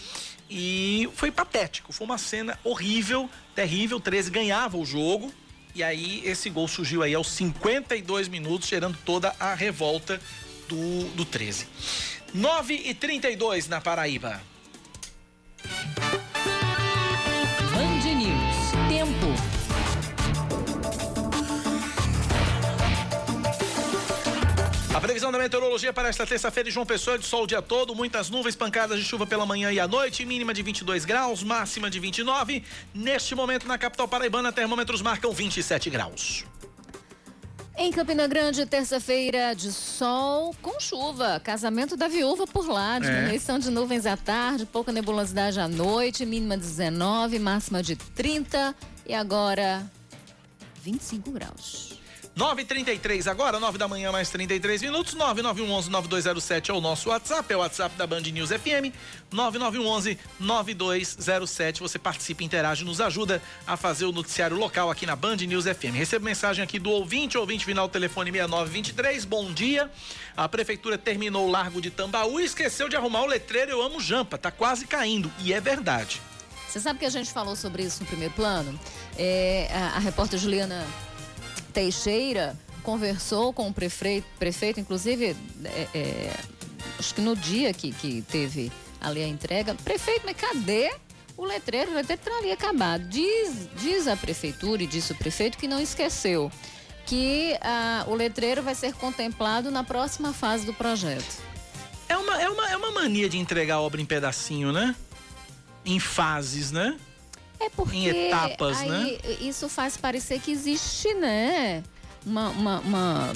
E 0.51 1.09
foi 1.15 1.31
patético, 1.31 1.93
foi 1.93 2.07
uma 2.07 2.17
cena 2.17 2.59
horrível, 2.65 3.29
terrível. 3.55 4.01
13 4.01 4.31
ganhava 4.31 4.77
o 4.77 4.85
jogo. 4.85 5.33
E 5.75 5.83
aí 5.83 6.23
esse 6.25 6.49
gol 6.49 6.67
surgiu 6.67 7.03
aí 7.03 7.15
aos 7.15 7.29
52 7.29 8.29
minutos, 8.29 8.69
gerando 8.69 8.99
toda 9.05 9.35
a 9.39 9.55
revolta 9.55 10.21
do, 10.67 11.05
do 11.15 11.25
13. 11.25 11.67
9 12.33 12.75
e 12.75 12.95
32 12.95 13.69
na 13.69 13.81
Paraíba. 13.81 14.41
A 24.99 25.01
previsão 25.01 25.31
da 25.31 25.39
meteorologia 25.39 25.93
para 25.93 26.09
esta 26.09 26.27
terça-feira 26.27 26.69
de 26.69 26.75
João 26.75 26.85
Pessoa 26.85 27.15
é 27.15 27.19
de 27.19 27.25
sol 27.25 27.45
o 27.45 27.47
dia 27.47 27.63
todo, 27.63 27.95
muitas 27.95 28.29
nuvens, 28.29 28.57
pancadas 28.57 28.99
de 28.99 29.05
chuva 29.05 29.25
pela 29.25 29.47
manhã 29.47 29.71
e 29.71 29.79
à 29.79 29.87
noite, 29.87 30.25
mínima 30.25 30.53
de 30.53 30.61
22 30.61 31.05
graus, 31.05 31.45
máxima 31.45 31.89
de 31.89 32.01
29. 32.01 32.65
Neste 32.93 33.33
momento, 33.33 33.69
na 33.69 33.79
capital 33.79 34.09
paraibana, 34.09 34.51
termômetros 34.51 35.01
marcam 35.01 35.31
27 35.31 35.89
graus. 35.89 36.45
Em 37.77 37.93
Campina 37.93 38.27
Grande, 38.27 38.67
terça-feira 38.67 39.55
de 39.55 39.71
sol 39.71 40.53
com 40.61 40.81
chuva. 40.81 41.41
Casamento 41.45 41.97
da 41.97 42.09
viúva 42.09 42.45
por 42.45 42.69
lá. 42.69 42.99
Diminuição 42.99 43.55
é. 43.55 43.59
de 43.61 43.71
nuvens 43.71 44.05
à 44.05 44.17
tarde, 44.17 44.67
pouca 44.67 44.91
nebulosidade 44.91 45.61
à 45.61 45.69
noite, 45.69 46.27
mínima 46.27 46.57
19, 46.57 47.39
máxima 47.39 47.85
de 47.85 47.95
30 47.95 48.75
e 49.07 49.15
agora 49.15 49.89
25 50.83 51.31
graus. 51.31 51.98
9h33 52.39 53.27
agora, 53.27 53.59
9 53.59 53.79
da 53.79 53.89
manhã, 53.89 54.13
mais 54.13 54.31
33 54.31 54.83
minutos. 54.83 55.17
9911-9207 55.17 56.69
é 56.69 56.73
o 56.73 56.81
nosso 56.81 57.09
WhatsApp, 57.09 57.53
é 57.53 57.57
o 57.57 57.59
WhatsApp 57.59 57.97
da 57.97 58.07
Band 58.07 58.21
News 58.21 58.51
FM. 58.51 58.95
9911-9207. 59.35 61.81
Você 61.81 61.99
participa, 61.99 62.45
interage, 62.45 62.85
nos 62.85 63.01
ajuda 63.01 63.43
a 63.67 63.77
fazer 63.77 64.05
o 64.05 64.13
noticiário 64.13 64.57
local 64.57 64.89
aqui 64.89 65.05
na 65.05 65.17
Band 65.17 65.39
News 65.39 65.65
FM. 65.65 65.95
Recebo 65.95 66.25
mensagem 66.25 66.63
aqui 66.63 66.79
do 66.79 66.91
ouvinte, 66.91 67.37
ouvinte 67.37 67.65
final 67.65 67.89
telefone 67.89 68.31
6923. 68.31 69.25
Bom 69.25 69.53
dia. 69.53 69.91
A 70.37 70.49
prefeitura 70.49 70.97
terminou 70.97 71.49
o 71.49 71.51
Largo 71.51 71.81
de 71.81 71.91
Tambaú 71.91 72.39
e 72.39 72.45
esqueceu 72.45 72.89
de 72.89 72.95
arrumar 72.95 73.23
o 73.23 73.27
letreiro 73.27 73.73
Eu 73.73 73.83
Amo 73.83 74.01
Jampa. 74.01 74.39
Tá 74.39 74.53
quase 74.53 74.87
caindo. 74.87 75.29
E 75.41 75.53
é 75.53 75.61
verdade. 75.61 76.23
Você 76.69 76.79
sabe 76.79 77.01
que 77.01 77.05
a 77.05 77.11
gente 77.11 77.33
falou 77.33 77.57
sobre 77.57 77.83
isso 77.83 77.99
no 78.01 78.07
primeiro 78.07 78.33
plano? 78.35 78.79
É, 79.19 79.69
a, 79.73 79.97
a 79.97 79.99
repórter 79.99 80.39
Juliana 80.39 80.87
Teixeira 81.73 82.57
conversou 82.83 83.53
com 83.53 83.69
o 83.69 83.73
prefeito, 83.73 84.27
prefeito 84.39 84.81
inclusive, 84.81 85.37
é, 85.65 85.89
é, 85.95 86.37
acho 86.99 87.15
que 87.15 87.21
no 87.21 87.37
dia 87.37 87.73
que, 87.73 87.93
que 87.93 88.23
teve 88.23 88.73
ali 89.01 89.23
a 89.23 89.29
entrega, 89.29 89.75
prefeito, 89.75 90.23
mas 90.25 90.37
cadê 90.37 90.91
o 91.37 91.45
letreiro? 91.45 91.93
O 91.93 91.95
letreiro 91.95 92.21
está 92.21 92.37
ali 92.39 92.51
acabado. 92.51 93.09
Diz, 93.09 93.69
diz 93.77 94.09
a 94.09 94.17
prefeitura 94.17 94.83
e 94.83 94.87
disse 94.87 95.13
o 95.13 95.15
prefeito 95.15 95.57
que 95.57 95.69
não 95.69 95.81
esqueceu 95.81 96.51
que 97.09 97.57
ah, 97.63 98.05
o 98.07 98.15
letreiro 98.15 98.63
vai 98.63 98.75
ser 98.75 98.93
contemplado 98.93 99.71
na 99.71 99.83
próxima 99.83 100.35
fase 100.35 100.67
do 100.67 100.75
projeto. 100.75 101.43
É 102.07 102.17
uma, 102.17 102.41
é, 102.41 102.49
uma, 102.51 102.71
é 102.71 102.77
uma 102.77 102.91
mania 102.91 103.29
de 103.31 103.39
entregar 103.39 103.77
a 103.77 103.81
obra 103.81 104.01
em 104.01 104.05
pedacinho, 104.05 104.73
né? 104.73 104.95
Em 105.87 105.99
fases, 105.99 106.71
né? 106.71 106.99
É 107.61 107.69
porque 107.69 107.97
em 107.97 108.07
etapas, 108.07 108.81
né? 108.83 109.19
Isso 109.41 109.69
faz 109.69 109.97
parecer 109.97 110.41
que 110.41 110.51
existe, 110.51 111.13
né? 111.15 111.83
Uma, 112.25 112.49
uma, 112.51 112.81
uma... 112.81 113.33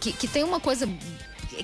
Que, 0.00 0.12
que 0.12 0.28
tem 0.28 0.44
uma 0.44 0.60
coisa 0.60 0.88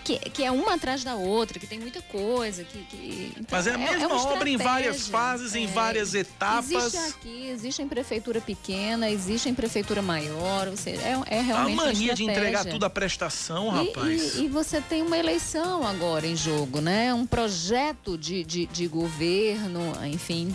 que, 0.01 0.19
que, 0.19 0.43
é 0.43 0.51
uma 0.51 0.75
atrás 0.75 1.05
da 1.05 1.15
outra, 1.15 1.59
que 1.59 1.67
tem 1.67 1.79
muita 1.79 2.01
coisa. 2.03 2.65
Que, 2.65 2.79
que... 2.85 3.33
Então, 3.33 3.47
Mas 3.51 3.67
é 3.67 3.71
a 3.71 3.75
é, 3.75 3.79
mesma 3.79 4.15
é 4.15 4.15
obra 4.15 4.49
em 4.49 4.57
várias 4.57 5.07
fases, 5.07 5.55
é. 5.55 5.61
em 5.61 5.67
várias 5.67 6.15
etapas. 6.15 6.71
Existe 6.71 6.97
aqui, 6.97 7.49
existe 7.49 7.83
em 7.83 7.89
prefeitura 7.89 8.41
pequena, 8.41 9.11
existe 9.11 9.49
em 9.49 9.55
prefeitura 9.55 10.03
maior. 10.03 10.71
Você, 10.71 10.91
é, 10.91 11.21
é 11.27 11.41
realmente. 11.41 11.81
A 11.81 11.85
mania 11.85 12.15
de 12.15 12.25
entregar 12.25 12.65
tudo 12.65 12.85
à 12.85 12.91
prestação, 12.91 13.69
rapaz. 13.69 14.35
E, 14.37 14.41
e, 14.41 14.45
e, 14.45 14.49
você 14.49 14.81
tem 14.81 15.03
uma 15.03 15.17
eleição 15.17 15.87
agora 15.87 16.27
em 16.27 16.37
jogo, 16.37 16.81
né? 16.81 17.13
Um 17.15 17.27
projeto 17.27 18.19
de, 18.19 18.45
de, 18.45 18.67
de 18.67 18.87
governo, 18.89 19.93
enfim. 20.07 20.55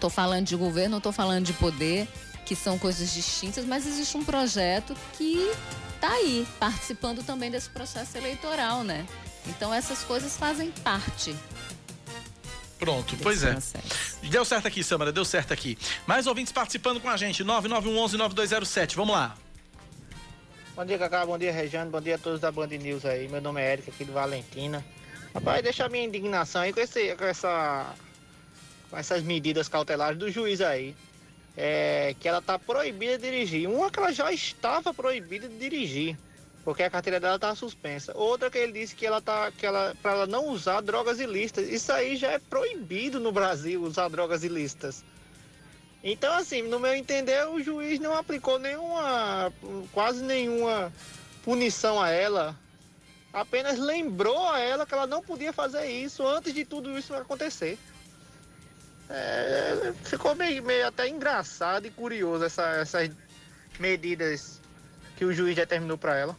Estou 0.00 0.08
falando 0.08 0.46
de 0.46 0.56
governo, 0.56 0.96
estou 0.96 1.12
falando 1.12 1.44
de 1.44 1.52
poder, 1.52 2.08
que 2.46 2.56
são 2.56 2.78
coisas 2.78 3.12
distintas, 3.12 3.66
mas 3.66 3.86
existe 3.86 4.16
um 4.16 4.24
projeto 4.24 4.96
que 5.18 5.52
está 5.94 6.10
aí, 6.10 6.48
participando 6.58 7.22
também 7.22 7.50
desse 7.50 7.68
processo 7.68 8.16
eleitoral, 8.16 8.82
né? 8.82 9.06
Então 9.46 9.74
essas 9.74 10.02
coisas 10.02 10.38
fazem 10.38 10.70
parte. 10.70 11.36
Pronto, 12.78 13.14
pois 13.22 13.44
é. 13.44 13.58
Deu 14.22 14.42
certo 14.42 14.66
aqui, 14.68 14.82
Samara, 14.82 15.12
deu 15.12 15.22
certo 15.22 15.52
aqui. 15.52 15.76
Mais 16.06 16.26
ouvintes 16.26 16.50
participando 16.50 16.98
com 16.98 17.10
a 17.10 17.18
gente, 17.18 17.44
9911-9207, 17.44 18.94
vamos 18.94 19.14
lá. 19.14 19.36
Bom 20.74 20.86
dia, 20.86 20.98
Cacá, 20.98 21.26
bom 21.26 21.36
dia, 21.36 21.52
Rejane, 21.52 21.90
bom 21.90 22.00
dia 22.00 22.14
a 22.14 22.18
todos 22.18 22.40
da 22.40 22.50
Band 22.50 22.68
News 22.68 23.04
aí. 23.04 23.28
Meu 23.28 23.42
nome 23.42 23.60
é 23.60 23.72
Érica, 23.72 23.90
aqui 23.90 24.06
de 24.06 24.12
Valentina. 24.12 24.82
Rapaz, 25.34 25.62
deixa 25.62 25.84
a 25.84 25.90
minha 25.90 26.06
indignação 26.06 26.62
aí 26.62 26.72
com, 26.72 26.80
esse, 26.80 27.14
com 27.16 27.24
essa 27.26 27.94
com 28.90 28.98
essas 28.98 29.22
medidas 29.22 29.68
cautelares 29.68 30.18
do 30.18 30.30
juiz 30.30 30.60
aí, 30.60 30.94
é, 31.56 32.14
que 32.18 32.28
ela 32.28 32.38
está 32.38 32.58
proibida 32.58 33.16
de 33.16 33.30
dirigir. 33.30 33.68
Uma 33.68 33.90
que 33.90 33.98
ela 33.98 34.12
já 34.12 34.32
estava 34.32 34.92
proibida 34.92 35.48
de 35.48 35.56
dirigir, 35.56 36.18
porque 36.64 36.82
a 36.82 36.90
carteira 36.90 37.20
dela 37.20 37.36
está 37.36 37.54
suspensa. 37.54 38.12
Outra 38.16 38.50
que 38.50 38.58
ele 38.58 38.72
disse 38.72 38.94
que 38.94 39.06
ela 39.06 39.20
tá, 39.20 39.52
que 39.52 39.64
ela 39.64 39.94
para 40.02 40.12
ela 40.12 40.26
não 40.26 40.48
usar 40.48 40.80
drogas 40.80 41.20
ilícitas. 41.20 41.68
Isso 41.68 41.92
aí 41.92 42.16
já 42.16 42.32
é 42.32 42.38
proibido 42.38 43.20
no 43.20 43.30
Brasil 43.32 43.82
usar 43.82 44.08
drogas 44.08 44.42
ilícitas. 44.42 45.04
Então 46.02 46.32
assim, 46.34 46.62
no 46.62 46.80
meu 46.80 46.94
entender, 46.94 47.46
o 47.48 47.62
juiz 47.62 48.00
não 48.00 48.14
aplicou 48.14 48.58
nenhuma, 48.58 49.52
quase 49.92 50.22
nenhuma 50.22 50.92
punição 51.44 52.00
a 52.00 52.10
ela. 52.10 52.56
Apenas 53.32 53.78
lembrou 53.78 54.48
a 54.48 54.58
ela 54.58 54.84
que 54.84 54.92
ela 54.92 55.06
não 55.06 55.22
podia 55.22 55.52
fazer 55.52 55.86
isso 55.86 56.26
antes 56.26 56.52
de 56.52 56.64
tudo 56.64 56.98
isso 56.98 57.14
acontecer. 57.14 57.78
É, 59.12 59.92
ficou 60.04 60.36
meio, 60.36 60.62
meio 60.62 60.86
até 60.86 61.08
engraçado 61.08 61.86
e 61.86 61.90
curioso 61.90 62.44
essa, 62.44 62.62
essas 62.76 63.10
medidas 63.78 64.60
que 65.16 65.24
o 65.24 65.32
juiz 65.32 65.56
determinou 65.56 65.98
para 65.98 66.16
ela. 66.16 66.38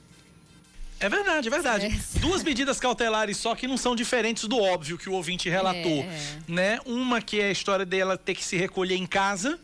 É 1.00 1.10
verdade, 1.10 1.48
é 1.48 1.52
verdade. 1.52 1.86
É. 1.88 2.20
Duas 2.20 2.44
medidas 2.44 2.80
cautelares 2.80 3.36
só 3.38 3.56
que 3.56 3.68
não 3.68 3.76
são 3.76 3.96
diferentes 3.96 4.46
do 4.46 4.58
óbvio 4.58 4.98
que 4.98 5.10
o 5.10 5.14
ouvinte 5.14 5.50
relatou, 5.50 6.04
é. 6.04 6.40
né? 6.48 6.80
Uma 6.86 7.22
que 7.22 7.42
é 7.42 7.48
a 7.48 7.52
história 7.52 7.86
dela 7.86 8.18
ter 8.18 8.36
que 8.36 8.44
se 8.44 8.56
recolher 8.56 8.96
em 8.96 9.08
casa, 9.08 9.60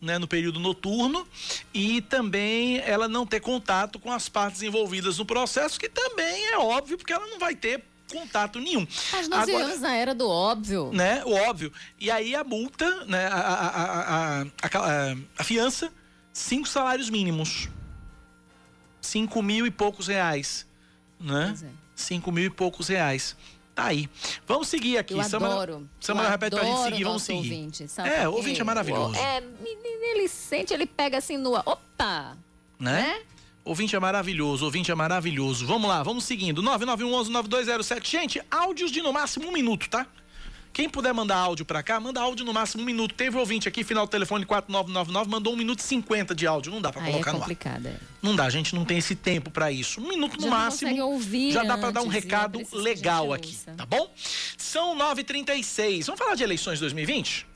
né, 0.00 0.16
no 0.16 0.28
período 0.28 0.60
noturno, 0.60 1.26
e 1.74 2.00
também 2.02 2.78
ela 2.78 3.08
não 3.08 3.26
ter 3.26 3.40
contato 3.40 3.98
com 3.98 4.12
as 4.12 4.28
partes 4.28 4.62
envolvidas 4.62 5.18
no 5.18 5.26
processo, 5.26 5.78
que 5.78 5.88
também 5.88 6.46
é 6.52 6.58
óbvio, 6.58 6.96
porque 6.96 7.12
ela 7.12 7.26
não 7.26 7.40
vai 7.40 7.56
ter 7.56 7.82
contato 8.08 8.58
nenhum. 8.58 8.86
Mas 9.12 9.28
nós 9.28 9.42
Agora, 9.42 9.64
vivemos 9.64 9.80
na 9.80 9.94
era 9.94 10.14
do 10.14 10.28
óbvio. 10.28 10.90
Né, 10.92 11.22
o 11.24 11.32
óbvio. 11.32 11.72
E 11.98 12.10
aí 12.10 12.34
a 12.34 12.42
multa, 12.42 13.04
né, 13.04 13.26
a, 13.26 13.36
a, 13.36 14.40
a, 14.40 14.42
a, 14.42 15.16
a 15.38 15.44
fiança, 15.44 15.92
cinco 16.32 16.68
salários 16.68 17.10
mínimos. 17.10 17.68
Cinco 19.00 19.42
mil 19.42 19.66
e 19.66 19.70
poucos 19.70 20.08
reais. 20.08 20.66
Né? 21.20 21.54
É. 21.62 21.66
Cinco 21.94 22.30
mil 22.30 22.44
e 22.44 22.50
poucos 22.50 22.88
reais. 22.88 23.36
Tá 23.74 23.84
aí. 23.86 24.10
Vamos 24.44 24.66
seguir 24.66 24.98
aqui. 24.98 25.14
Eu 25.14 25.22
Samara, 25.22 25.54
adoro. 25.54 25.88
Samara 26.00 26.30
repete 26.30 26.56
pra 26.56 26.64
gente 26.64 26.82
seguir, 26.82 27.04
vamos 27.04 27.22
seguir. 27.22 27.38
Ouvinte, 27.38 27.86
é, 27.98 28.28
o 28.28 28.32
ouvinte 28.32 28.60
é 28.60 28.64
maravilhoso. 28.64 29.14
É, 29.14 29.40
ele 30.02 30.28
sente, 30.28 30.74
ele 30.74 30.84
pega 30.84 31.18
assim 31.18 31.36
no. 31.36 31.54
Opa! 31.54 32.36
Né? 32.78 33.02
né? 33.02 33.22
Ouvinte 33.68 33.94
é 33.94 34.00
maravilhoso, 34.00 34.64
ouvinte 34.64 34.90
é 34.90 34.94
maravilhoso. 34.94 35.66
Vamos 35.66 35.90
lá, 35.90 36.02
vamos 36.02 36.24
seguindo. 36.24 36.62
9911-9207. 36.62 38.08
Gente, 38.08 38.42
áudios 38.50 38.90
de 38.90 39.02
no 39.02 39.12
máximo 39.12 39.48
um 39.48 39.52
minuto, 39.52 39.90
tá? 39.90 40.06
Quem 40.72 40.88
puder 40.88 41.12
mandar 41.12 41.36
áudio 41.36 41.66
pra 41.66 41.82
cá, 41.82 42.00
manda 42.00 42.18
áudio 42.18 42.46
no 42.46 42.54
máximo 42.54 42.82
um 42.82 42.86
minuto. 42.86 43.14
Teve 43.14 43.36
ouvinte 43.36 43.68
aqui, 43.68 43.84
final 43.84 44.06
do 44.06 44.08
telefone 44.08 44.46
4999, 44.46 45.30
mandou 45.30 45.52
um 45.52 45.56
minuto 45.56 45.80
e 45.80 45.82
50 45.82 46.34
de 46.34 46.46
áudio. 46.46 46.72
Não 46.72 46.80
dá 46.80 46.90
pra 46.90 47.02
Aí 47.02 47.12
colocar 47.12 47.32
é 47.32 47.34
no 47.34 47.42
ar. 47.42 47.50
É. 47.84 47.96
Não 48.22 48.34
dá, 48.34 48.44
a 48.44 48.50
gente 48.50 48.74
não 48.74 48.86
tem 48.86 48.96
esse 48.96 49.14
tempo 49.14 49.50
para 49.50 49.70
isso. 49.70 50.00
Um 50.00 50.08
minuto 50.08 50.36
no 50.36 50.44
já 50.44 50.50
máximo. 50.50 51.04
Ouvir 51.04 51.52
já 51.52 51.62
dá 51.62 51.76
para 51.76 51.90
dar 51.90 52.00
um 52.00 52.08
recado 52.08 52.62
legal 52.72 53.34
aqui, 53.34 53.54
tá 53.76 53.84
bom? 53.84 54.10
São 54.56 54.96
9h36. 54.96 56.06
Vamos 56.06 56.18
falar 56.18 56.36
de 56.36 56.42
eleições 56.42 56.80
2020? 56.80 57.46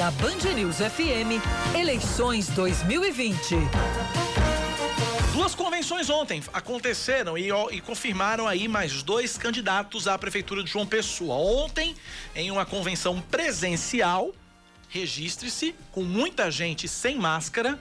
Na 0.00 0.10
Band 0.12 0.54
News 0.54 0.76
FM, 0.76 1.44
eleições 1.78 2.48
2020. 2.48 3.54
Duas 5.34 5.54
convenções 5.54 6.08
ontem 6.08 6.42
aconteceram 6.54 7.36
e, 7.36 7.50
e, 7.70 7.80
confirmaram 7.82 8.48
aí 8.48 8.66
mais 8.66 9.02
dois 9.02 9.36
candidatos 9.36 10.08
à 10.08 10.16
Prefeitura 10.16 10.64
de 10.64 10.70
João 10.70 10.86
Pessoa. 10.86 11.34
Ontem, 11.34 11.94
em 12.34 12.50
uma 12.50 12.64
convenção 12.64 13.20
presencial, 13.20 14.32
registre-se, 14.88 15.74
com 15.92 16.02
muita 16.02 16.50
gente 16.50 16.88
sem 16.88 17.18
máscara, 17.18 17.78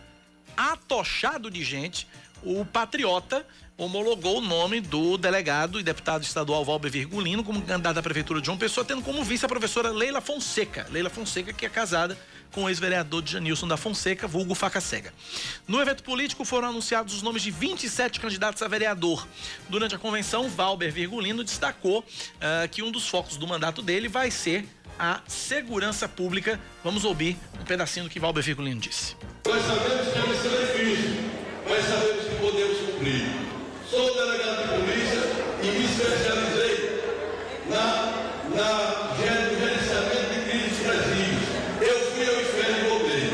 atochado 0.57 1.49
de 1.49 1.63
gente, 1.63 2.05
o 2.43 2.65
Patriota 2.65 3.47
homologou 3.79 4.39
o 4.39 4.41
nome 4.41 4.81
do 4.81 5.17
delegado 5.17 5.79
e 5.79 5.83
deputado 5.83 6.21
estadual 6.21 6.65
Valber 6.65 6.91
Virgulino 6.91 7.45
como 7.45 7.61
candidato 7.61 7.97
à 7.97 8.03
prefeitura 8.03 8.41
de 8.41 8.45
João 8.45 8.57
Pessoa, 8.57 8.83
tendo 8.83 9.01
como 9.01 9.23
vice 9.23 9.45
a 9.45 9.47
professora 9.47 9.89
Leila 9.89 10.19
Fonseca. 10.19 10.85
Leila 10.91 11.09
Fonseca, 11.09 11.53
que 11.53 11.65
é 11.65 11.69
casada 11.69 12.17
com 12.51 12.65
o 12.65 12.69
ex-vereador 12.69 13.23
Janilson 13.25 13.67
da 13.67 13.77
Fonseca, 13.77 14.27
vulgo 14.27 14.53
Faca 14.53 14.81
Cega. 14.81 15.13
No 15.65 15.79
evento 15.79 16.03
político 16.03 16.43
foram 16.43 16.67
anunciados 16.67 17.13
os 17.13 17.21
nomes 17.21 17.41
de 17.41 17.51
27 17.51 18.19
candidatos 18.19 18.61
a 18.61 18.67
vereador. 18.67 19.25
Durante 19.69 19.95
a 19.95 19.97
convenção, 19.97 20.49
Valber 20.49 20.91
Virgulino 20.91 21.41
destacou 21.41 21.99
uh, 21.99 22.67
que 22.69 22.83
um 22.83 22.91
dos 22.91 23.07
focos 23.07 23.37
do 23.37 23.47
mandato 23.47 23.81
dele 23.81 24.09
vai 24.09 24.29
ser 24.29 24.67
a 24.97 25.21
segurança 25.25 26.09
pública. 26.09 26.59
Vamos 26.83 27.05
ouvir 27.05 27.37
um 27.61 27.63
pedacinho 27.63 28.05
do 28.05 28.09
que 28.11 28.19
Valber 28.19 28.43
Virgulino 28.43 28.81
disse. 28.81 29.15
Nós 29.45 29.61
sabemos 29.65 30.11
que 30.11 30.19
a 30.19 30.25
missão 30.25 30.51
é 30.51 30.65
difícil, 30.65 31.15
mas 31.69 31.85
sabemos 31.85 32.25
que 32.25 32.35
podemos 32.35 32.77
cumprir. 32.79 33.49
Sou 33.89 34.13
delegado 34.13 34.61
de 34.61 34.85
polícia 34.85 35.19
e 35.63 35.65
me 35.65 35.83
especializei 35.83 37.01
na, 37.71 38.13
na 38.53 39.15
gerenciamento 39.17 40.29
de 40.31 40.41
crimes 40.47 40.77
presídios. 40.77 41.49
Eu 41.81 41.99
fui 42.11 42.29
ao 42.29 42.39
inferno 42.39 42.77
e 42.77 42.87
voltei. 42.87 43.33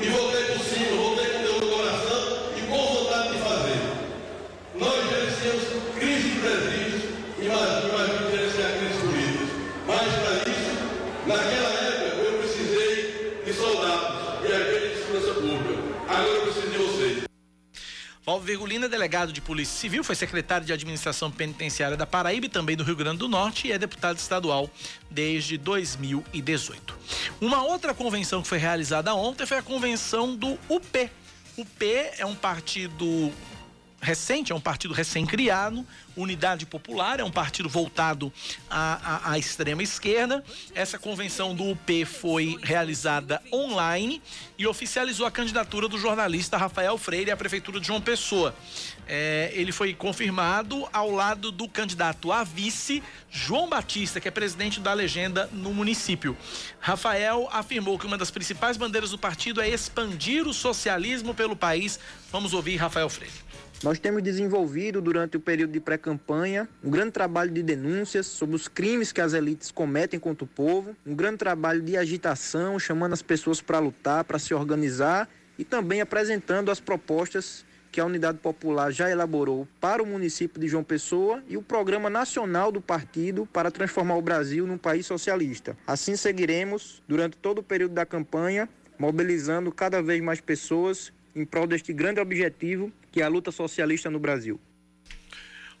E 0.00 0.08
voltei 0.08 0.44
por 0.44 0.64
cima, 0.64 0.96
voltei 0.96 1.26
com 1.26 1.42
Deus 1.42 1.60
no 1.60 1.68
coração 1.68 2.52
e 2.56 2.60
com 2.62 2.78
vontade 2.78 3.32
de 3.34 3.42
fazer. 3.42 3.80
Nós 4.76 5.10
gerenciamos 5.10 5.64
crises 5.98 6.32
de 6.32 6.38
presídios, 6.40 7.02
imagina, 7.38 7.88
imagina 7.90 8.30
gerenciar 8.30 8.72
crises 8.78 9.00
políticas. 9.02 9.48
Mas 9.86 10.12
para 10.14 10.50
isso, 10.50 10.72
naquela 11.26 11.72
época, 11.78 12.22
eu 12.22 12.38
precisei 12.38 13.42
de 13.44 13.52
soldados 13.52 14.48
e 14.48 14.50
agentes 14.50 14.96
de 14.96 15.04
segurança 15.04 15.34
pública. 15.34 15.82
Agora 16.08 16.36
eu 16.36 16.42
preciso 16.42 16.70
de 16.70 16.78
vocês. 16.78 17.30
Valdo 18.40 18.46
Virgulino 18.46 18.86
é 18.86 18.88
delegado 18.88 19.32
de 19.32 19.40
Polícia 19.40 19.78
Civil, 19.78 20.02
foi 20.02 20.14
secretário 20.14 20.66
de 20.66 20.72
Administração 20.72 21.30
Penitenciária 21.30 21.96
da 21.96 22.06
Paraíba 22.06 22.46
e 22.46 22.48
também 22.48 22.74
do 22.74 22.82
Rio 22.82 22.96
Grande 22.96 23.18
do 23.18 23.28
Norte 23.28 23.68
e 23.68 23.72
é 23.72 23.78
deputado 23.78 24.16
estadual 24.16 24.70
desde 25.10 25.58
2018. 25.58 26.98
Uma 27.40 27.62
outra 27.62 27.92
convenção 27.92 28.40
que 28.40 28.48
foi 28.48 28.58
realizada 28.58 29.14
ontem 29.14 29.44
foi 29.44 29.58
a 29.58 29.62
convenção 29.62 30.34
do 30.34 30.58
UP. 30.68 31.10
O 31.56 31.62
UP 31.62 31.84
é 32.16 32.24
um 32.24 32.34
partido 32.34 33.30
recente, 34.00 34.52
é 34.52 34.54
um 34.54 34.60
partido 34.60 34.94
recém-criado. 34.94 35.86
Unidade 36.20 36.66
Popular 36.66 37.18
é 37.18 37.24
um 37.24 37.30
partido 37.30 37.68
voltado 37.68 38.32
à, 38.68 39.28
à, 39.28 39.32
à, 39.32 39.38
extrema 39.38 39.82
esquerda. 39.82 40.44
Essa 40.74 40.98
convenção 40.98 41.54
do 41.54 41.70
UP 41.70 42.04
foi 42.04 42.58
realizada 42.62 43.42
online 43.52 44.22
e 44.58 44.66
oficializou 44.66 45.26
a 45.26 45.30
candidatura 45.30 45.88
do 45.88 45.98
jornalista 45.98 46.56
Rafael 46.56 46.96
Freire 46.98 47.30
à 47.30 47.36
Prefeitura 47.36 47.80
de 47.80 47.86
João 47.86 48.00
Pessoa. 48.00 48.54
É, 49.06 49.50
ele 49.54 49.72
foi 49.72 49.94
confirmado 49.94 50.86
ao 50.92 51.10
lado 51.10 51.50
do 51.50 51.68
candidato 51.68 52.30
a 52.30 52.44
vice, 52.44 53.02
João 53.30 53.68
Batista, 53.68 54.20
que 54.20 54.28
é 54.28 54.30
presidente 54.30 54.78
da 54.78 54.92
legenda 54.92 55.48
no 55.52 55.72
município. 55.72 56.36
Rafael 56.78 57.48
afirmou 57.50 57.98
que 57.98 58.06
uma 58.06 58.18
das 58.18 58.30
principais 58.30 58.76
bandeiras 58.76 59.10
do 59.10 59.18
partido 59.18 59.60
é 59.60 59.68
expandir 59.68 60.46
o 60.46 60.52
socialismo 60.54 61.34
pelo 61.34 61.56
país. 61.56 61.98
Vamos 62.30 62.52
ouvir 62.52 62.76
Rafael 62.76 63.08
Freire. 63.08 63.49
Nós 63.82 63.98
temos 63.98 64.22
desenvolvido 64.22 65.00
durante 65.00 65.38
o 65.38 65.40
período 65.40 65.72
de 65.72 65.80
pré-campanha 65.80 66.68
um 66.84 66.90
grande 66.90 67.12
trabalho 67.12 67.50
de 67.50 67.62
denúncias 67.62 68.26
sobre 68.26 68.54
os 68.54 68.68
crimes 68.68 69.10
que 69.10 69.22
as 69.22 69.32
elites 69.32 69.70
cometem 69.70 70.20
contra 70.20 70.44
o 70.44 70.46
povo, 70.46 70.94
um 71.06 71.14
grande 71.14 71.38
trabalho 71.38 71.80
de 71.80 71.96
agitação, 71.96 72.78
chamando 72.78 73.14
as 73.14 73.22
pessoas 73.22 73.62
para 73.62 73.78
lutar, 73.78 74.24
para 74.24 74.38
se 74.38 74.52
organizar 74.52 75.26
e 75.58 75.64
também 75.64 76.02
apresentando 76.02 76.70
as 76.70 76.78
propostas 76.78 77.64
que 77.90 77.98
a 77.98 78.04
Unidade 78.04 78.36
Popular 78.36 78.92
já 78.92 79.10
elaborou 79.10 79.66
para 79.80 80.02
o 80.02 80.06
município 80.06 80.60
de 80.60 80.68
João 80.68 80.84
Pessoa 80.84 81.42
e 81.48 81.56
o 81.56 81.62
Programa 81.62 82.10
Nacional 82.10 82.70
do 82.70 82.82
Partido 82.82 83.46
para 83.46 83.70
transformar 83.70 84.16
o 84.16 84.22
Brasil 84.22 84.66
num 84.66 84.78
país 84.78 85.06
socialista. 85.06 85.74
Assim 85.86 86.16
seguiremos 86.16 87.02
durante 87.08 87.38
todo 87.38 87.60
o 87.60 87.62
período 87.62 87.94
da 87.94 88.04
campanha, 88.04 88.68
mobilizando 88.98 89.72
cada 89.72 90.02
vez 90.02 90.22
mais 90.22 90.38
pessoas 90.38 91.10
em 91.34 91.44
prol 91.44 91.66
deste 91.66 91.92
grande 91.92 92.20
objetivo 92.20 92.92
que 93.10 93.20
é 93.20 93.24
a 93.24 93.28
luta 93.28 93.50
socialista 93.50 94.10
no 94.10 94.18
Brasil. 94.18 94.60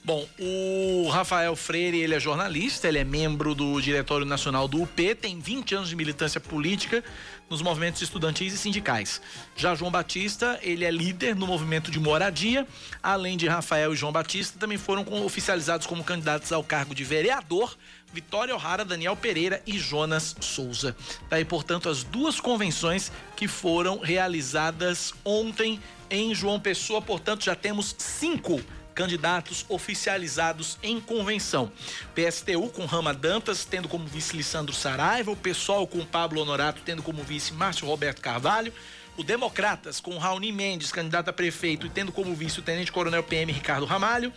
Bom, 0.02 0.26
o 0.38 1.10
Rafael 1.10 1.54
Freire, 1.54 2.00
ele 2.00 2.14
é 2.14 2.20
jornalista, 2.20 2.88
ele 2.88 2.96
é 2.96 3.04
membro 3.04 3.54
do 3.54 3.78
Diretório 3.82 4.24
Nacional 4.24 4.66
do 4.66 4.82
UP, 4.82 5.14
tem 5.14 5.38
20 5.38 5.74
anos 5.74 5.88
de 5.90 5.96
militância 5.96 6.40
política 6.40 7.04
nos 7.50 7.60
movimentos 7.60 8.00
estudantis 8.00 8.54
e 8.54 8.56
sindicais. 8.56 9.20
Já 9.54 9.74
João 9.74 9.90
Batista, 9.90 10.58
ele 10.62 10.86
é 10.86 10.90
líder 10.90 11.36
no 11.36 11.46
movimento 11.46 11.90
de 11.90 12.00
moradia. 12.00 12.66
Além 13.02 13.36
de 13.36 13.46
Rafael 13.46 13.92
e 13.92 13.96
João 13.96 14.10
Batista, 14.10 14.58
também 14.58 14.78
foram 14.78 15.04
oficializados 15.22 15.86
como 15.86 16.02
candidatos 16.02 16.50
ao 16.50 16.64
cargo 16.64 16.94
de 16.94 17.04
vereador 17.04 17.76
Vitória 18.12 18.54
O'Hara, 18.54 18.84
Daniel 18.84 19.16
Pereira 19.16 19.62
e 19.66 19.78
Jonas 19.78 20.36
Souza. 20.40 20.96
Daí, 21.28 21.44
portanto, 21.44 21.88
as 21.88 22.02
duas 22.02 22.40
convenções 22.40 23.12
que 23.36 23.46
foram 23.46 23.98
realizadas 23.98 25.14
ontem 25.24 25.80
em 26.10 26.34
João 26.34 26.58
Pessoa, 26.58 27.00
portanto, 27.00 27.44
já 27.44 27.54
temos 27.54 27.94
cinco 27.98 28.60
candidatos 28.94 29.64
oficializados 29.68 30.78
em 30.82 31.00
convenção. 31.00 31.72
PSTU 32.14 32.68
com 32.68 32.84
Rama 32.84 33.14
Dantas, 33.14 33.64
tendo 33.64 33.88
como 33.88 34.06
vice 34.06 34.36
Lissandro 34.36 34.74
Saraiva, 34.74 35.30
o 35.30 35.36
PSOL 35.36 35.86
com 35.86 36.04
Pablo 36.04 36.40
Honorato, 36.42 36.82
tendo 36.84 37.02
como 37.02 37.22
vice 37.22 37.52
Márcio 37.52 37.86
Roberto 37.86 38.20
Carvalho, 38.20 38.72
o 39.16 39.24
Democratas 39.24 40.00
com 40.00 40.18
Raoni 40.18 40.52
Mendes, 40.52 40.92
candidato 40.92 41.28
a 41.28 41.32
prefeito, 41.32 41.86
e 41.86 41.90
tendo 41.90 42.12
como 42.12 42.34
vice 42.34 42.58
o 42.58 42.62
Tenente 42.62 42.92
Coronel 42.92 43.22
PM 43.22 43.52
Ricardo 43.52 43.86
Ramalho, 43.86 44.32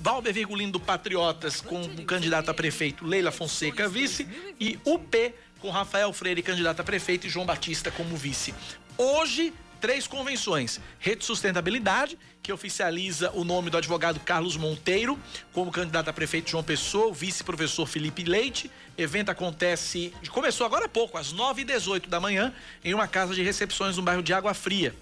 Valber 0.00 0.32
Virgulino 0.32 0.72
do 0.72 0.80
Patriotas 0.80 1.60
com 1.60 1.82
o 1.82 2.04
candidato 2.06 2.50
a 2.50 2.54
prefeito 2.54 3.06
Leila 3.06 3.30
Fonseca 3.30 3.86
vice 3.86 4.26
e 4.58 4.78
UP 4.82 5.34
com 5.58 5.68
Rafael 5.68 6.10
Freire 6.14 6.42
candidato 6.42 6.80
a 6.80 6.84
prefeito 6.84 7.26
e 7.26 7.30
João 7.30 7.44
Batista 7.44 7.90
como 7.90 8.16
vice. 8.16 8.54
Hoje 8.96 9.52
três 9.78 10.06
convenções. 10.06 10.80
Rede 10.98 11.24
Sustentabilidade, 11.24 12.18
que 12.42 12.50
oficializa 12.50 13.30
o 13.32 13.44
nome 13.44 13.68
do 13.68 13.76
advogado 13.76 14.18
Carlos 14.20 14.56
Monteiro 14.56 15.18
como 15.52 15.70
candidato 15.70 16.08
a 16.08 16.12
prefeito 16.14 16.50
João 16.50 16.64
Pessoa, 16.64 17.12
vice-professor 17.12 17.86
Felipe 17.86 18.24
Leite. 18.24 18.70
Evento 18.96 19.30
acontece, 19.30 20.14
começou 20.30 20.66
agora 20.66 20.86
há 20.86 20.88
pouco, 20.88 21.18
às 21.18 21.32
9h18 21.32 22.08
da 22.08 22.18
manhã, 22.20 22.54
em 22.82 22.94
uma 22.94 23.06
casa 23.06 23.34
de 23.34 23.42
recepções 23.42 23.98
no 23.98 24.02
bairro 24.02 24.22
de 24.22 24.32
Água 24.32 24.54
Fria. 24.54 24.94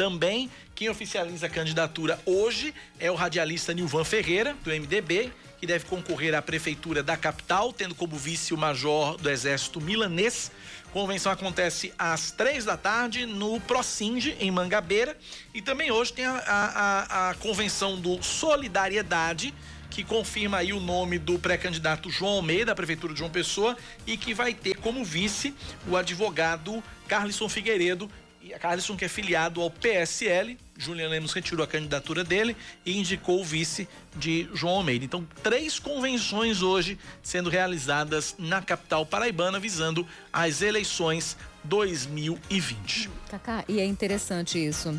Também, 0.00 0.50
quem 0.74 0.88
oficializa 0.88 1.44
a 1.44 1.50
candidatura 1.50 2.18
hoje 2.24 2.72
é 2.98 3.10
o 3.10 3.14
radialista 3.14 3.74
Nilvan 3.74 4.02
Ferreira, 4.02 4.56
do 4.64 4.70
MDB, 4.70 5.30
que 5.58 5.66
deve 5.66 5.84
concorrer 5.84 6.34
à 6.34 6.40
prefeitura 6.40 7.02
da 7.02 7.18
capital, 7.18 7.70
tendo 7.70 7.94
como 7.94 8.16
vice 8.16 8.54
o 8.54 8.56
major 8.56 9.18
do 9.18 9.28
Exército 9.28 9.78
milanês. 9.78 10.50
Convenção 10.90 11.30
acontece 11.30 11.92
às 11.98 12.30
três 12.30 12.64
da 12.64 12.78
tarde 12.78 13.26
no 13.26 13.60
Procinge, 13.60 14.34
em 14.40 14.50
Mangabeira. 14.50 15.18
E 15.52 15.60
também 15.60 15.90
hoje 15.90 16.14
tem 16.14 16.24
a, 16.24 16.38
a, 16.46 17.28
a 17.28 17.34
convenção 17.34 18.00
do 18.00 18.22
Solidariedade, 18.22 19.52
que 19.90 20.02
confirma 20.02 20.56
aí 20.56 20.72
o 20.72 20.80
nome 20.80 21.18
do 21.18 21.38
pré-candidato 21.38 22.08
João 22.08 22.36
Almeida, 22.36 22.66
da 22.66 22.74
Prefeitura 22.74 23.12
de 23.12 23.18
João 23.18 23.30
Pessoa, 23.30 23.76
e 24.06 24.16
que 24.16 24.32
vai 24.32 24.54
ter 24.54 24.76
como 24.76 25.04
vice 25.04 25.52
o 25.86 25.94
advogado 25.94 26.82
Carlisson 27.06 27.50
Figueiredo, 27.50 28.10
e 28.42 28.54
a 28.54 28.58
Carlisson 28.58 28.96
que 28.96 29.04
é 29.04 29.08
filiado 29.08 29.60
ao 29.60 29.70
PSL, 29.70 30.56
Julian 30.76 31.08
Lemos 31.08 31.32
retirou 31.32 31.62
a 31.62 31.66
candidatura 31.66 32.24
dele 32.24 32.56
e 32.86 32.98
indicou 32.98 33.40
o 33.40 33.44
vice 33.44 33.86
de 34.16 34.48
João 34.54 34.76
Almeida. 34.76 35.04
Então, 35.04 35.26
três 35.42 35.78
convenções 35.78 36.62
hoje 36.62 36.98
sendo 37.22 37.50
realizadas 37.50 38.34
na 38.38 38.62
capital 38.62 39.04
paraibana 39.04 39.60
visando 39.60 40.06
as 40.32 40.62
eleições 40.62 41.36
2020. 41.64 43.10
Cacá, 43.28 43.64
e 43.68 43.78
é 43.78 43.84
interessante 43.84 44.58
isso. 44.58 44.98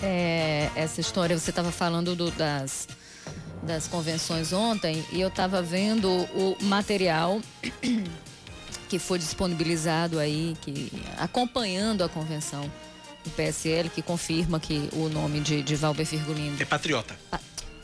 É, 0.00 0.70
essa 0.76 1.00
história, 1.00 1.36
você 1.38 1.50
estava 1.50 1.72
falando 1.72 2.14
do, 2.14 2.30
das, 2.30 2.88
das 3.62 3.88
convenções 3.88 4.52
ontem 4.52 5.04
e 5.12 5.20
eu 5.20 5.28
estava 5.28 5.60
vendo 5.60 6.08
o 6.08 6.56
material 6.62 7.40
que 8.92 8.98
foi 8.98 9.18
disponibilizado 9.18 10.18
aí, 10.18 10.54
que 10.60 10.92
acompanhando 11.16 12.04
a 12.04 12.10
convenção 12.10 12.70
do 13.24 13.30
PSL, 13.30 13.88
que 13.88 14.02
confirma 14.02 14.60
que 14.60 14.90
o 14.92 15.08
nome 15.08 15.40
de, 15.40 15.62
de 15.62 15.74
Valber 15.74 16.04
Firgulino. 16.04 16.60
É 16.60 16.64
patriota. 16.66 17.16
Pa 17.30 17.40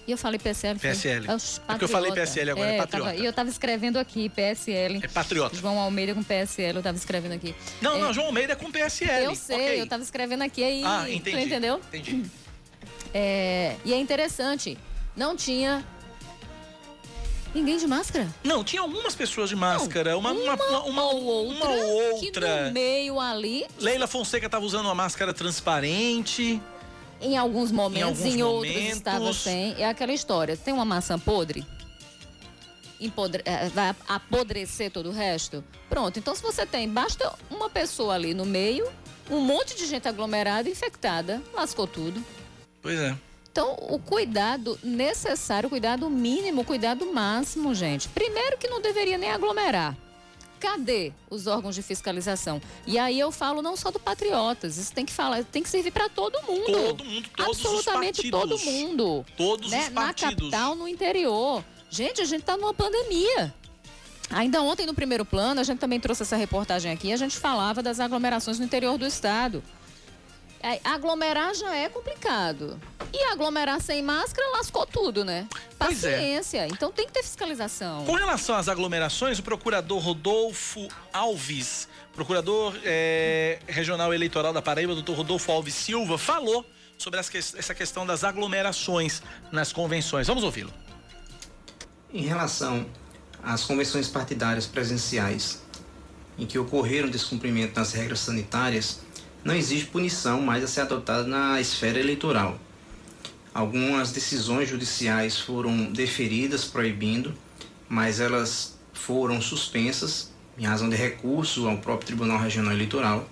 e 0.06 0.12
eu 0.12 0.18
falei 0.18 0.38
PSL. 0.38 0.78
PSL. 0.78 1.26
É, 1.26 1.32
é 1.32 1.36
porque 1.66 1.84
eu 1.84 1.88
falei 1.88 2.12
PSL 2.12 2.50
agora, 2.50 2.70
é, 2.70 2.74
é 2.74 2.78
patriota. 2.78 3.14
E 3.14 3.24
eu 3.24 3.30
estava 3.30 3.48
escrevendo 3.48 3.98
aqui, 3.98 4.28
PSL. 4.28 5.00
É 5.02 5.08
patriota. 5.08 5.56
João 5.56 5.78
Almeida 5.78 6.14
com 6.14 6.22
PSL, 6.22 6.74
eu 6.74 6.80
estava 6.80 6.98
escrevendo 6.98 7.32
aqui. 7.32 7.54
Não, 7.80 7.96
é, 7.96 8.00
não, 8.00 8.12
João 8.12 8.26
Almeida 8.26 8.52
é 8.52 8.56
com 8.56 8.70
PSL. 8.70 9.24
Eu 9.24 9.34
sei, 9.34 9.56
okay. 9.56 9.80
eu 9.80 9.84
estava 9.84 10.02
escrevendo 10.02 10.42
aqui 10.42 10.62
aí. 10.62 10.82
Ah, 10.84 11.06
entendi. 11.08 11.40
Entendeu? 11.40 11.80
Entendi. 11.88 12.24
É, 13.14 13.76
e 13.82 13.94
é 13.94 13.96
interessante, 13.96 14.76
não 15.16 15.34
tinha 15.34 15.82
Ninguém 17.54 17.78
de 17.78 17.86
máscara? 17.86 18.28
Não, 18.44 18.62
tinha 18.62 18.82
algumas 18.82 19.14
pessoas 19.14 19.48
de 19.48 19.56
máscara. 19.56 20.12
Não, 20.12 20.18
uma, 20.18 20.32
uma, 20.32 20.54
uma, 20.54 20.84
uma, 20.84 21.02
ou 21.04 21.24
outra. 21.24 21.68
Uma 21.68 21.76
outra. 21.76 22.46
Que 22.46 22.64
no 22.66 22.72
meio 22.72 23.18
ali. 23.18 23.66
Leila 23.80 24.06
Fonseca 24.06 24.46
estava 24.46 24.64
usando 24.64 24.84
uma 24.86 24.94
máscara 24.94 25.32
transparente. 25.32 26.60
Em 27.20 27.36
alguns 27.36 27.72
momentos, 27.72 28.20
em, 28.20 28.24
alguns 28.24 28.38
em 28.38 28.42
outros 28.42 28.72
momentos. 28.74 28.96
estava 28.96 29.32
sem. 29.32 29.74
É 29.78 29.88
aquela 29.88 30.12
história. 30.12 30.56
Tem 30.56 30.72
uma 30.72 30.84
maçã 30.84 31.18
podre? 31.18 31.66
Empodre... 33.00 33.42
É, 33.44 33.68
vai 33.68 33.94
apodrecer 34.08 34.90
todo 34.90 35.08
o 35.08 35.12
resto? 35.12 35.64
Pronto. 35.88 36.18
Então, 36.18 36.34
se 36.34 36.42
você 36.42 36.66
tem, 36.66 36.88
basta 36.88 37.32
uma 37.50 37.70
pessoa 37.70 38.14
ali 38.14 38.34
no 38.34 38.44
meio, 38.44 38.88
um 39.30 39.40
monte 39.40 39.76
de 39.76 39.86
gente 39.86 40.06
aglomerada, 40.06 40.68
infectada, 40.68 41.42
lascou 41.54 41.86
tudo. 41.86 42.22
Pois 42.82 42.98
é. 42.98 43.16
Então, 43.58 43.76
o 43.90 43.98
cuidado 43.98 44.78
necessário, 44.84 45.66
o 45.66 45.70
cuidado 45.70 46.08
mínimo, 46.08 46.60
o 46.60 46.64
cuidado 46.64 47.12
máximo, 47.12 47.74
gente. 47.74 48.08
Primeiro 48.08 48.56
que 48.56 48.68
não 48.68 48.80
deveria 48.80 49.18
nem 49.18 49.32
aglomerar. 49.32 49.96
Cadê 50.60 51.12
os 51.28 51.48
órgãos 51.48 51.74
de 51.74 51.82
fiscalização? 51.82 52.62
E 52.86 53.00
aí 53.00 53.18
eu 53.18 53.32
falo 53.32 53.60
não 53.60 53.76
só 53.76 53.90
do 53.90 53.98
Patriotas, 53.98 54.78
isso 54.78 54.92
tem 54.92 55.04
que 55.04 55.12
falar, 55.12 55.42
tem 55.42 55.60
que 55.60 55.68
servir 55.68 55.90
para 55.90 56.08
todo 56.08 56.40
mundo. 56.42 56.66
Todo 56.66 57.04
mundo, 57.04 57.28
todos 57.36 57.58
Absolutamente 57.58 58.20
os 58.26 58.30
todo 58.30 58.58
mundo. 58.60 59.26
Todos 59.36 59.72
né? 59.72 59.80
os 59.80 59.88
partidos. 59.88 60.34
Na 60.34 60.36
capital, 60.36 60.76
no 60.76 60.86
interior. 60.86 61.64
Gente, 61.90 62.20
a 62.20 62.24
gente 62.24 62.42
está 62.42 62.56
numa 62.56 62.72
pandemia. 62.72 63.52
Ainda 64.30 64.62
ontem, 64.62 64.86
no 64.86 64.94
primeiro 64.94 65.24
plano, 65.24 65.60
a 65.60 65.64
gente 65.64 65.80
também 65.80 65.98
trouxe 65.98 66.22
essa 66.22 66.36
reportagem 66.36 66.92
aqui, 66.92 67.12
a 67.12 67.16
gente 67.16 67.36
falava 67.36 67.82
das 67.82 67.98
aglomerações 67.98 68.60
no 68.60 68.64
interior 68.64 68.96
do 68.96 69.04
estado. 69.04 69.64
É, 70.60 70.80
aglomerar 70.84 71.54
já 71.54 71.74
é 71.74 71.88
complicado. 71.88 72.80
E 73.12 73.24
aglomerar 73.24 73.80
sem 73.80 74.02
máscara 74.02 74.46
lascou 74.50 74.86
tudo, 74.86 75.24
né? 75.24 75.48
Pois 75.78 76.04
é. 76.04 76.12
Paciência. 76.12 76.66
Então 76.66 76.92
tem 76.92 77.06
que 77.06 77.12
ter 77.12 77.22
fiscalização. 77.22 78.04
Com 78.04 78.14
relação 78.14 78.54
às 78.54 78.68
aglomerações, 78.68 79.38
o 79.38 79.42
procurador 79.42 79.98
Rodolfo 79.98 80.88
Alves, 81.12 81.88
procurador 82.12 82.74
é, 82.84 83.60
regional 83.66 84.12
eleitoral 84.12 84.52
da 84.52 84.60
Paraíba, 84.60 84.94
doutor 84.94 85.16
Rodolfo 85.16 85.50
Alves 85.50 85.74
Silva, 85.74 86.18
falou 86.18 86.66
sobre 86.98 87.20
essa 87.20 87.74
questão 87.74 88.04
das 88.04 88.24
aglomerações 88.24 89.22
nas 89.52 89.72
convenções. 89.72 90.26
Vamos 90.26 90.42
ouvi-lo. 90.42 90.72
Em 92.12 92.26
relação 92.26 92.84
às 93.42 93.64
convenções 93.64 94.08
partidárias 94.08 94.66
presenciais 94.66 95.62
em 96.38 96.46
que 96.46 96.58
ocorreram 96.58 97.08
descumprimento 97.08 97.74
das 97.74 97.92
regras 97.92 98.20
sanitárias, 98.20 99.00
não 99.48 99.54
existe 99.54 99.86
punição 99.86 100.42
mais 100.42 100.62
a 100.62 100.66
ser 100.66 100.82
adotada 100.82 101.26
na 101.26 101.58
esfera 101.58 101.98
eleitoral. 101.98 102.60
Algumas 103.54 104.12
decisões 104.12 104.68
judiciais 104.68 105.40
foram 105.40 105.90
deferidas 105.90 106.66
proibindo, 106.66 107.32
mas 107.88 108.20
elas 108.20 108.78
foram 108.92 109.40
suspensas 109.40 110.30
em 110.58 110.66
razão 110.66 110.90
de 110.90 110.96
recurso 110.96 111.66
ao 111.66 111.78
próprio 111.78 112.08
Tribunal 112.08 112.38
Regional 112.38 112.74
Eleitoral 112.74 113.26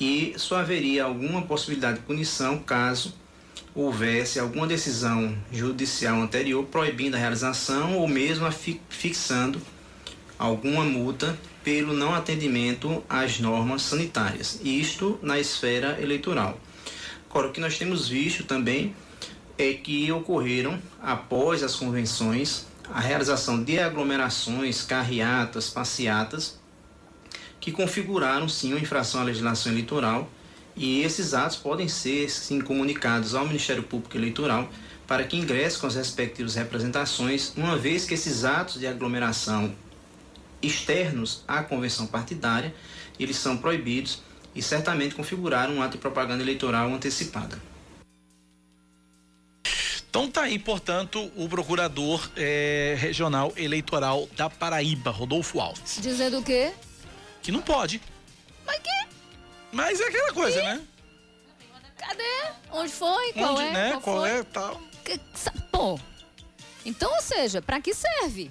e 0.00 0.34
só 0.36 0.56
haveria 0.56 1.04
alguma 1.04 1.42
possibilidade 1.42 1.98
de 1.98 2.04
punição 2.06 2.58
caso 2.58 3.14
houvesse 3.72 4.40
alguma 4.40 4.66
decisão 4.66 5.38
judicial 5.52 6.20
anterior 6.20 6.64
proibindo 6.64 7.14
a 7.14 7.18
realização 7.18 7.98
ou 7.98 8.08
mesmo 8.08 8.50
fixando 8.88 9.62
alguma 10.36 10.82
multa 10.82 11.38
pelo 11.62 11.92
não 11.92 12.14
atendimento 12.14 13.02
às 13.08 13.38
normas 13.38 13.82
sanitárias, 13.82 14.60
isto 14.64 15.18
na 15.22 15.38
esfera 15.38 16.00
eleitoral. 16.00 16.58
Agora, 17.28 17.48
o 17.48 17.52
que 17.52 17.60
nós 17.60 17.78
temos 17.78 18.08
visto 18.08 18.44
também 18.44 18.94
é 19.58 19.74
que 19.74 20.10
ocorreram, 20.10 20.80
após 21.02 21.62
as 21.62 21.76
convenções, 21.76 22.66
a 22.92 23.00
realização 23.00 23.62
de 23.62 23.78
aglomerações, 23.78 24.82
carreatas, 24.82 25.68
passeatas, 25.70 26.58
que 27.60 27.70
configuraram 27.70 28.48
sim 28.48 28.72
uma 28.72 28.80
infração 28.80 29.20
à 29.20 29.24
legislação 29.24 29.70
eleitoral 29.70 30.28
e 30.74 31.02
esses 31.02 31.34
atos 31.34 31.56
podem 31.56 31.88
ser 31.88 32.30
sim 32.30 32.60
comunicados 32.60 33.34
ao 33.34 33.46
Ministério 33.46 33.82
Público 33.82 34.16
Eleitoral 34.16 34.68
para 35.06 35.24
que 35.24 35.36
ingresse 35.36 35.78
com 35.78 35.86
as 35.86 35.94
respectivas 35.94 36.54
representações, 36.54 37.52
uma 37.56 37.76
vez 37.76 38.06
que 38.06 38.14
esses 38.14 38.44
atos 38.44 38.78
de 38.80 38.86
aglomeração 38.86 39.74
externos 40.62 41.42
à 41.46 41.62
convenção 41.62 42.06
partidária, 42.06 42.74
eles 43.18 43.36
são 43.36 43.56
proibidos 43.56 44.22
e 44.54 44.62
certamente 44.62 45.14
configuraram 45.14 45.74
um 45.74 45.82
ato 45.82 45.92
de 45.92 45.98
propaganda 45.98 46.42
eleitoral 46.42 46.92
antecipada. 46.92 47.60
Então 50.08 50.28
tá 50.28 50.42
aí, 50.42 50.58
portanto, 50.58 51.30
o 51.36 51.48
procurador 51.48 52.28
é, 52.36 52.96
regional 52.98 53.52
eleitoral 53.56 54.28
da 54.36 54.50
Paraíba, 54.50 55.10
Rodolfo 55.10 55.60
Alves. 55.60 56.00
Dizendo 56.00 56.40
o 56.40 56.42
quê? 56.42 56.72
Que 57.40 57.52
não 57.52 57.62
pode. 57.62 58.02
Mas 58.66 58.78
que? 58.78 59.06
Mas 59.70 60.00
é 60.00 60.08
aquela 60.08 60.32
coisa, 60.32 60.60
e? 60.60 60.64
né? 60.64 60.82
Cadê? 61.96 62.52
Onde 62.72 62.90
foi? 62.90 63.32
Qual 63.34 63.54
Onde, 63.54 63.62
é? 63.62 63.70
Né? 63.70 63.90
Qual, 63.90 64.00
Qual 64.02 64.20
foi? 64.20 64.30
é 64.30 64.42
tal? 64.42 64.82
Pô. 65.70 66.00
Então, 66.84 67.12
ou 67.12 67.22
seja, 67.22 67.62
para 67.62 67.80
que 67.80 67.94
serve? 67.94 68.50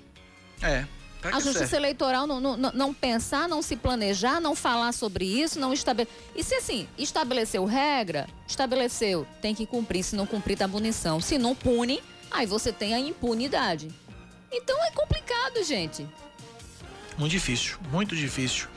É. 0.61 0.85
A 1.21 1.39
justiça 1.39 1.59
serve? 1.59 1.77
eleitoral 1.77 2.25
não, 2.25 2.39
não, 2.39 2.55
não, 2.57 2.93
pensar, 2.93 3.47
não 3.47 3.61
se 3.61 3.75
planejar, 3.75 4.39
não 4.39 4.55
falar 4.55 4.93
sobre 4.93 5.25
isso, 5.25 5.59
não 5.59 5.73
estabelecer. 5.73 6.15
E 6.35 6.43
se 6.43 6.55
assim, 6.55 6.87
estabeleceu 6.97 7.65
regra, 7.65 8.27
estabeleceu, 8.47 9.27
tem 9.41 9.53
que 9.53 9.65
cumprir. 9.65 10.03
Se 10.03 10.15
não 10.15 10.25
cumprir, 10.25 10.57
tá 10.57 10.67
punição. 10.67 11.19
Se 11.19 11.37
não 11.37 11.53
pune, 11.53 12.01
aí 12.31 12.45
você 12.45 12.71
tem 12.71 12.93
a 12.93 12.99
impunidade. 12.99 13.89
Então 14.51 14.81
é 14.85 14.91
complicado, 14.91 15.63
gente. 15.63 16.07
Muito 17.17 17.31
difícil, 17.31 17.77
muito 17.91 18.15
difícil. 18.15 18.67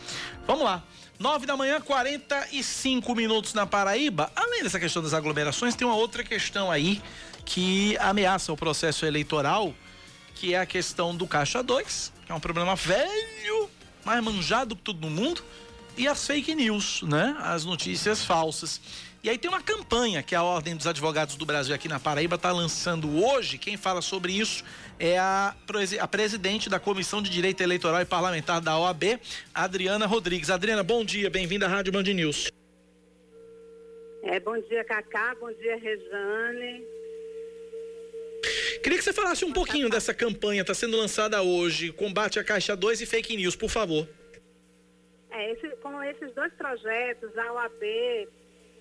Vamos 0.46 0.64
lá. 0.64 0.82
9 1.18 1.46
da 1.46 1.56
manhã, 1.56 1.80
45 1.80 3.14
minutos 3.14 3.54
na 3.54 3.64
Paraíba. 3.64 4.32
Além 4.34 4.64
dessa 4.64 4.80
questão 4.80 5.00
das 5.00 5.14
aglomerações, 5.14 5.76
tem 5.76 5.86
uma 5.86 5.94
outra 5.94 6.24
questão 6.24 6.68
aí 6.68 7.00
que 7.44 7.96
ameaça 7.98 8.52
o 8.52 8.56
processo 8.56 9.06
eleitoral, 9.06 9.72
que 10.34 10.54
é 10.54 10.58
a 10.58 10.66
questão 10.66 11.14
do 11.14 11.24
Caixa 11.26 11.62
2, 11.62 12.12
que 12.21 12.21
é 12.32 12.34
um 12.34 12.40
problema 12.40 12.74
velho, 12.74 13.70
mais 14.04 14.22
manjado 14.24 14.74
que 14.74 14.82
todo 14.82 15.08
mundo, 15.08 15.42
e 15.96 16.08
as 16.08 16.26
fake 16.26 16.54
news, 16.54 17.02
né? 17.02 17.36
As 17.40 17.64
notícias 17.64 18.24
falsas. 18.24 18.80
E 19.22 19.30
aí 19.30 19.38
tem 19.38 19.48
uma 19.48 19.60
campanha 19.60 20.22
que 20.22 20.34
a 20.34 20.42
Ordem 20.42 20.74
dos 20.74 20.86
Advogados 20.86 21.36
do 21.36 21.46
Brasil 21.46 21.74
aqui 21.74 21.86
na 21.86 22.00
Paraíba 22.00 22.36
está 22.36 22.50
lançando 22.50 23.22
hoje. 23.22 23.58
Quem 23.58 23.76
fala 23.76 24.00
sobre 24.00 24.32
isso 24.32 24.64
é 24.98 25.18
a, 25.18 25.54
a 26.00 26.08
presidente 26.08 26.68
da 26.68 26.80
Comissão 26.80 27.22
de 27.22 27.30
Direito 27.30 27.62
Eleitoral 27.62 28.00
e 28.00 28.04
Parlamentar 28.04 28.60
da 28.60 28.78
OAB, 28.78 29.20
Adriana 29.54 30.06
Rodrigues. 30.06 30.50
Adriana, 30.50 30.82
bom 30.82 31.04
dia, 31.04 31.30
bem-vinda 31.30 31.66
à 31.66 31.68
Rádio 31.68 31.92
Band 31.92 32.02
News. 32.02 32.50
É, 34.24 34.40
bom 34.40 34.58
dia, 34.58 34.82
Cacá, 34.84 35.36
bom 35.38 35.52
dia, 35.52 35.76
Rejane. 35.76 37.01
Queria 38.82 38.98
que 38.98 39.04
você 39.04 39.12
falasse 39.12 39.44
um 39.44 39.52
pouquinho 39.52 39.88
dessa 39.88 40.12
campanha, 40.12 40.62
está 40.62 40.74
sendo 40.74 40.96
lançada 40.96 41.40
hoje, 41.40 41.92
combate 41.92 42.40
à 42.40 42.44
Caixa 42.44 42.74
2 42.74 43.02
e 43.02 43.06
fake 43.06 43.36
news, 43.36 43.54
por 43.54 43.70
favor. 43.70 44.08
É, 45.30 45.52
esse, 45.52 45.68
com 45.76 46.02
esses 46.02 46.34
dois 46.34 46.52
projetos, 46.54 47.30
a 47.38 47.52
OAB 47.52 48.28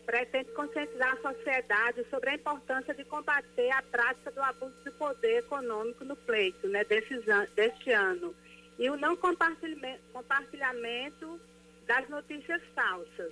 pretende 0.07 0.51
conscientizar 0.53 1.13
a 1.13 1.33
sociedade 1.33 2.03
sobre 2.09 2.31
a 2.31 2.33
importância 2.33 2.95
de 2.95 3.05
combater 3.05 3.69
a 3.69 3.83
prática 3.83 4.31
do 4.31 4.41
abuso 4.41 4.73
de 4.83 4.89
poder 4.91 5.37
econômico 5.37 6.03
no 6.03 6.15
pleito 6.15 6.67
né, 6.67 6.83
desses 6.83 7.23
deste 7.55 7.91
ano 7.91 8.35
e 8.79 8.89
o 8.89 8.97
não 8.97 9.15
compartilhamento, 9.15 10.01
compartilhamento 10.11 11.39
das 11.85 12.09
notícias 12.09 12.61
falsas. 12.73 13.31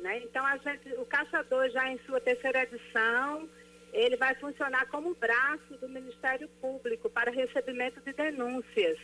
Né? 0.00 0.18
Então, 0.24 0.44
a 0.44 0.58
gente, 0.58 0.92
o 0.98 1.06
Caixa 1.06 1.42
2, 1.42 1.72
já 1.72 1.90
em 1.90 1.98
sua 2.00 2.20
terceira 2.20 2.62
edição, 2.64 3.48
ele 3.94 4.16
vai 4.16 4.34
funcionar 4.34 4.86
como 4.88 5.14
braço 5.14 5.76
do 5.80 5.88
Ministério 5.88 6.48
Público 6.60 7.08
para 7.08 7.30
recebimento 7.30 8.00
de 8.00 8.12
denúncias 8.12 8.98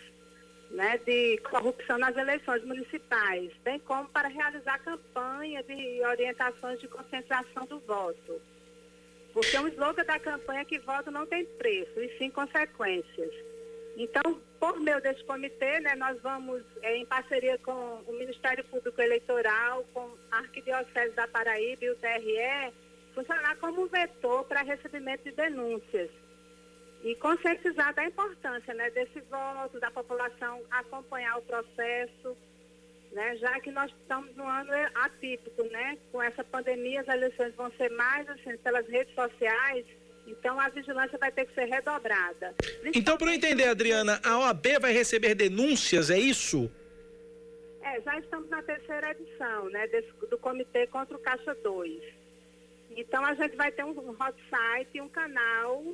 né, 0.71 0.99
de 0.99 1.39
corrupção 1.39 1.99
nas 1.99 2.17
eleições 2.17 2.65
municipais, 2.65 3.53
bem 3.65 3.79
como 3.81 4.09
para 4.09 4.29
realizar 4.29 4.79
campanha 4.79 5.63
de 5.63 6.01
orientações 6.05 6.81
de 6.81 6.89
conscientização 6.89 7.67
do 7.67 7.81
voto. 7.81 8.41
Porque 9.33 9.59
o 9.59 9.69
slogan 9.69 10.05
da 10.05 10.19
campanha 10.19 10.61
é 10.61 10.65
que 10.65 10.79
voto 10.79 11.11
não 11.11 11.27
tem 11.27 11.45
preço, 11.45 12.01
e 12.01 12.19
sim 12.19 12.31
consequências. 12.31 13.33
Então, 13.97 14.41
por 14.59 14.79
meio 14.81 15.01
desse 15.01 15.23
comitê, 15.25 15.81
né, 15.81 15.95
nós 15.97 16.21
vamos, 16.23 16.63
é, 16.83 16.97
em 16.97 17.07
parceria 17.07 17.59
com 17.59 18.03
o 18.07 18.13
Ministério 18.13 18.65
Público 18.65 19.01
Eleitoral, 19.01 19.85
com 19.93 20.17
a 20.31 20.39
Arquidiocese 20.39 21.15
da 21.15 21.27
Paraíba 21.29 21.85
e 21.85 21.91
o 21.91 21.97
TRE, 21.97 22.73
funcionar 23.15 23.57
como 23.57 23.83
um 23.83 23.87
vetor 23.87 24.45
para 24.45 24.63
recebimento 24.63 25.25
de 25.25 25.33
denúncias 25.33 26.11
e 27.03 27.15
conscientizar 27.17 27.95
da 27.95 28.05
importância 28.05 28.75
né, 28.75 28.91
desse 28.91 29.21
voto, 29.23 29.81
da 29.81 29.91
população 29.91 30.61
acompanhar 30.71 31.39
o 31.39 31.43
processo, 31.43 32.37
né, 33.13 33.37
já 33.37 33.59
que 33.61 33.71
nós 33.71 33.91
estamos 34.03 34.35
num 34.37 34.47
ano 34.47 34.71
atípico, 34.95 35.65
né? 35.65 35.99
Com 36.13 36.23
essa 36.23 36.45
pandemia, 36.45 37.01
as 37.01 37.09
eleições 37.09 37.55
vão 37.55 37.71
ser 37.73 37.91
mais 37.91 38.29
assim, 38.29 38.57
pelas 38.59 38.87
redes 38.87 39.15
sociais, 39.15 39.85
então 40.27 40.61
a 40.61 40.69
vigilância 40.69 41.19
vai 41.19 41.33
ter 41.33 41.47
que 41.47 41.55
ser 41.55 41.65
redobrada. 41.65 42.55
Então, 42.95 43.17
para 43.17 43.29
eu 43.29 43.35
entender, 43.35 43.65
Adriana, 43.65 44.21
a 44.23 44.39
OAB 44.39 44.79
vai 44.81 44.93
receber 44.93 45.35
denúncias, 45.35 46.11
é 46.11 46.19
isso? 46.19 46.71
É, 47.83 48.01
já 48.03 48.19
estamos 48.19 48.49
na 48.49 48.63
terceira 48.63 49.11
edição, 49.11 49.71
né, 49.71 49.89
desse, 49.89 50.13
do 50.29 50.39
Comitê 50.39 50.87
contra 50.87 51.17
o 51.17 51.21
Caixa 51.21 51.55
2. 51.55 52.20
Então 52.97 53.25
a 53.25 53.35
gente 53.35 53.57
vai 53.57 53.71
ter 53.71 53.85
um 53.85 54.11
hot 54.11 54.35
site, 54.49 55.01
um 55.01 55.09
canal 55.09 55.85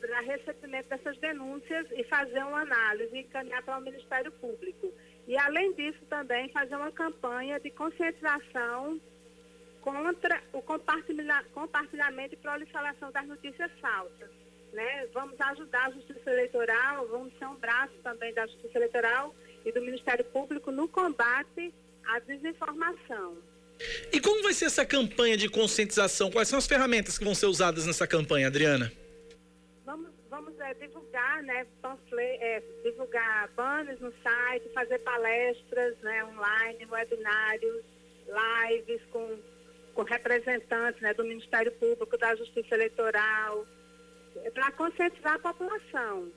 para 0.00 0.20
recebimento 0.20 0.88
dessas 0.88 1.16
denúncias 1.18 1.86
e 1.92 2.02
fazer 2.04 2.42
uma 2.44 2.62
análise 2.62 3.14
e 3.14 3.20
encaminhar 3.20 3.62
para 3.62 3.78
o 3.78 3.82
Ministério 3.82 4.32
Público. 4.32 4.92
E, 5.28 5.36
além 5.36 5.72
disso, 5.74 6.00
também 6.08 6.48
fazer 6.48 6.74
uma 6.74 6.90
campanha 6.90 7.60
de 7.60 7.70
conscientização 7.70 9.00
contra 9.80 10.42
o 10.52 10.62
compartilhamento 10.62 12.34
e 12.34 12.38
proliferação 12.38 13.10
das 13.12 13.26
notícias 13.26 13.70
falsas. 13.80 14.30
né? 14.72 15.06
Vamos 15.12 15.40
ajudar 15.40 15.86
a 15.86 15.90
Justiça 15.90 16.30
Eleitoral, 16.30 17.06
vamos 17.08 17.36
ser 17.38 17.46
um 17.46 17.56
braço 17.56 17.94
também 18.02 18.32
da 18.32 18.46
Justiça 18.46 18.78
Eleitoral 18.78 19.34
e 19.64 19.70
do 19.70 19.80
Ministério 19.80 20.24
Público 20.26 20.72
no 20.72 20.88
combate 20.88 21.72
à 22.06 22.18
desinformação. 22.20 23.36
E 24.12 24.20
como 24.20 24.42
vai 24.42 24.52
ser 24.52 24.66
essa 24.66 24.84
campanha 24.84 25.36
de 25.36 25.48
conscientização? 25.48 26.30
Quais 26.30 26.48
são 26.48 26.58
as 26.58 26.66
ferramentas 26.66 27.18
que 27.18 27.24
vão 27.24 27.34
ser 27.34 27.46
usadas 27.46 27.86
nessa 27.86 28.06
campanha, 28.06 28.46
Adriana? 28.46 28.92
Vamos, 29.84 30.10
vamos 30.30 30.58
é, 30.60 30.74
divulgar, 30.74 31.42
né, 31.42 31.66
panfle, 31.80 32.22
é, 32.22 32.62
divulgar 32.84 33.48
banners 33.56 34.00
no 34.00 34.12
site, 34.22 34.68
fazer 34.74 34.98
palestras 35.00 35.96
né, 35.98 36.24
online, 36.24 36.86
webinários, 36.90 37.84
lives 38.26 39.02
com, 39.10 39.38
com 39.94 40.02
representantes 40.02 41.00
né, 41.00 41.12
do 41.14 41.24
Ministério 41.24 41.72
Público, 41.72 42.16
da 42.16 42.34
Justiça 42.36 42.74
Eleitoral, 42.74 43.66
é, 44.44 44.50
para 44.50 44.70
conscientizar 44.72 45.34
a 45.34 45.38
população. 45.38 46.30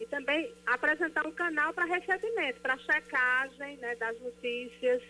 E 0.00 0.06
também 0.06 0.52
apresentar 0.66 1.24
um 1.24 1.30
canal 1.30 1.72
para 1.72 1.84
recebimento, 1.84 2.60
para 2.60 2.76
checagem 2.78 3.76
né, 3.76 3.94
das 3.94 4.18
notícias 4.20 5.00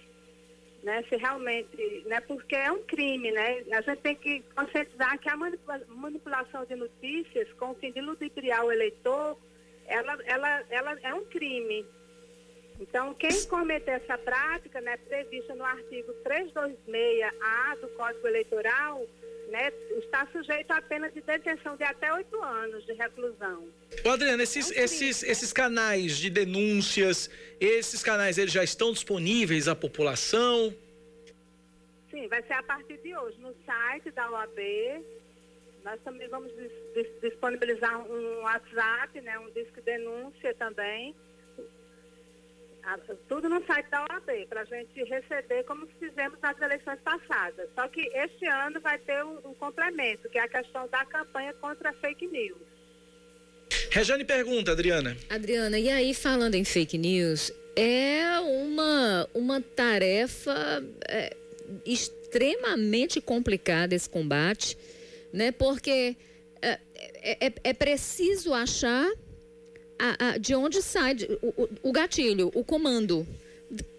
né, 0.82 1.04
se 1.08 1.16
realmente, 1.16 2.04
né, 2.06 2.20
porque 2.20 2.56
é 2.56 2.72
um 2.72 2.82
crime, 2.82 3.30
né? 3.30 3.62
A 3.72 3.80
gente 3.82 4.00
tem 4.00 4.16
que 4.16 4.42
conscientizar 4.54 5.18
que 5.18 5.28
a 5.28 5.36
manipulação 5.36 6.64
de 6.64 6.74
notícias 6.74 7.52
com 7.52 7.70
o 7.70 7.74
fim 7.74 7.92
de 7.92 8.00
ludibriar 8.00 8.64
o 8.64 8.72
eleitor, 8.72 9.38
ela, 9.86 10.18
ela, 10.24 10.64
ela 10.70 10.98
é 11.02 11.14
um 11.14 11.24
crime. 11.26 11.86
Então, 12.82 13.14
quem 13.14 13.44
cometer 13.44 13.92
essa 13.92 14.18
prática, 14.18 14.80
né, 14.80 14.96
prevista 14.96 15.54
no 15.54 15.64
artigo 15.64 16.12
326A 16.24 17.80
do 17.80 17.88
Código 17.90 18.26
Eleitoral, 18.26 19.06
né, 19.48 19.72
está 19.98 20.26
sujeito 20.32 20.72
a 20.72 20.82
pena 20.82 21.08
de 21.08 21.20
detenção 21.20 21.76
de 21.76 21.84
até 21.84 22.12
oito 22.12 22.42
anos 22.42 22.84
de 22.84 22.92
reclusão. 22.94 23.68
Ô 24.04 24.10
Adriana, 24.10 24.42
esses, 24.42 24.72
é 24.72 24.80
um 24.80 24.84
esses, 24.84 25.22
esses 25.22 25.52
canais 25.52 26.18
de 26.18 26.28
denúncias, 26.28 27.30
esses 27.60 28.02
canais 28.02 28.36
eles 28.36 28.52
já 28.52 28.64
estão 28.64 28.92
disponíveis 28.92 29.68
à 29.68 29.76
população? 29.76 30.74
Sim, 32.10 32.26
vai 32.26 32.42
ser 32.42 32.54
a 32.54 32.62
partir 32.64 32.96
de 32.96 33.16
hoje. 33.16 33.38
No 33.38 33.54
site 33.64 34.10
da 34.10 34.28
OAB, 34.28 34.58
nós 35.84 36.00
também 36.02 36.28
vamos 36.28 36.50
disponibilizar 37.22 38.04
um 38.10 38.40
WhatsApp, 38.40 39.20
né, 39.20 39.38
um 39.38 39.50
disco 39.52 39.80
denúncia 39.82 40.52
também, 40.54 41.14
tudo 43.28 43.48
no 43.48 43.64
site 43.66 43.88
da 43.90 44.02
OAB, 44.02 44.46
para 44.48 44.62
a 44.62 44.64
gente 44.64 45.02
receber 45.04 45.64
como 45.64 45.86
fizemos 45.98 46.38
nas 46.40 46.60
eleições 46.60 46.98
passadas. 47.04 47.68
Só 47.74 47.88
que 47.88 48.00
este 48.00 48.46
ano 48.46 48.80
vai 48.80 48.98
ter 48.98 49.24
um, 49.24 49.38
um 49.44 49.54
complemento, 49.54 50.28
que 50.28 50.38
é 50.38 50.42
a 50.42 50.48
questão 50.48 50.88
da 50.88 51.04
campanha 51.06 51.52
contra 51.54 51.90
a 51.90 51.92
fake 51.94 52.26
news. 52.28 52.58
Rejane 53.90 54.24
pergunta, 54.24 54.72
Adriana. 54.72 55.16
Adriana, 55.30 55.78
e 55.78 55.88
aí 55.88 56.14
falando 56.14 56.54
em 56.54 56.64
fake 56.64 56.98
news, 56.98 57.52
é 57.76 58.38
uma, 58.40 59.28
uma 59.34 59.60
tarefa 59.60 60.84
é, 61.08 61.36
extremamente 61.86 63.20
complicada 63.20 63.94
esse 63.94 64.08
combate, 64.08 64.76
né? 65.32 65.52
Porque 65.52 66.16
é, 66.60 66.78
é, 66.94 67.46
é, 67.46 67.52
é 67.64 67.72
preciso 67.72 68.52
achar 68.52 69.10
a, 70.02 70.30
a, 70.30 70.38
de 70.38 70.54
onde 70.54 70.82
sai 70.82 71.16
o, 71.40 71.68
o 71.82 71.92
gatilho, 71.92 72.50
o 72.54 72.64
comando 72.64 73.26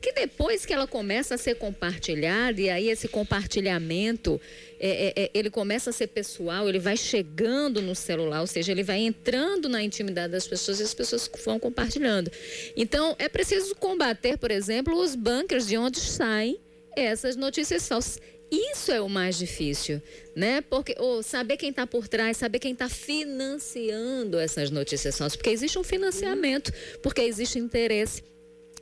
que 0.02 0.12
depois 0.12 0.66
que 0.66 0.74
ela 0.74 0.86
começa 0.86 1.34
a 1.34 1.38
ser 1.38 1.56
compartilhada 1.56 2.62
e 2.62 2.70
aí 2.70 2.90
esse 2.90 3.08
compartilhamento 3.08 4.40
é, 4.80 4.90
é, 4.90 5.24
é, 5.24 5.32
ele 5.34 5.50
começa 5.50 5.90
a 5.90 5.94
ser 5.94 6.08
pessoal, 6.08 6.70
ele 6.70 6.78
vai 6.78 6.96
chegando 6.96 7.82
no 7.82 7.96
celular, 7.96 8.42
ou 8.42 8.48
seja, 8.48 8.72
ele 8.72 8.84
vai 8.84 9.00
entrando 9.00 9.68
na 9.68 9.82
intimidade 9.82 10.32
das 10.32 10.48
pessoas 10.48 10.80
e 10.80 10.84
as 10.84 10.94
pessoas 10.94 11.30
vão 11.44 11.58
compartilhando. 11.58 12.30
Então 12.76 13.16
é 13.18 13.28
preciso 13.28 13.74
combater, 13.76 14.38
por 14.38 14.52
exemplo, 14.52 14.96
os 14.96 15.16
bunkers 15.16 15.66
de 15.68 15.78
onde 15.78 16.00
saem 16.00 16.60
essas 16.96 17.36
notícias 17.36 17.88
falsas. 17.88 18.20
Isso 18.52 18.92
é 18.92 19.02
o 19.02 19.10
mais 19.10 19.38
difícil, 19.38 20.02
né? 20.36 20.62
Porque 20.62 20.96
ou 21.00 21.24
saber 21.24 21.58
quem 21.58 21.70
está 21.72 21.88
por 21.88 22.08
trás, 22.08 22.38
saber 22.38 22.60
quem 22.60 22.74
está 22.74 22.88
financiando 22.88 24.38
essas 24.38 24.70
notícias 24.70 25.18
falsas, 25.18 25.36
porque 25.36 25.50
existe 25.50 25.80
um 25.80 25.84
financiamento, 25.84 26.72
porque 27.02 27.22
existe 27.22 27.58
interesse 27.58 28.24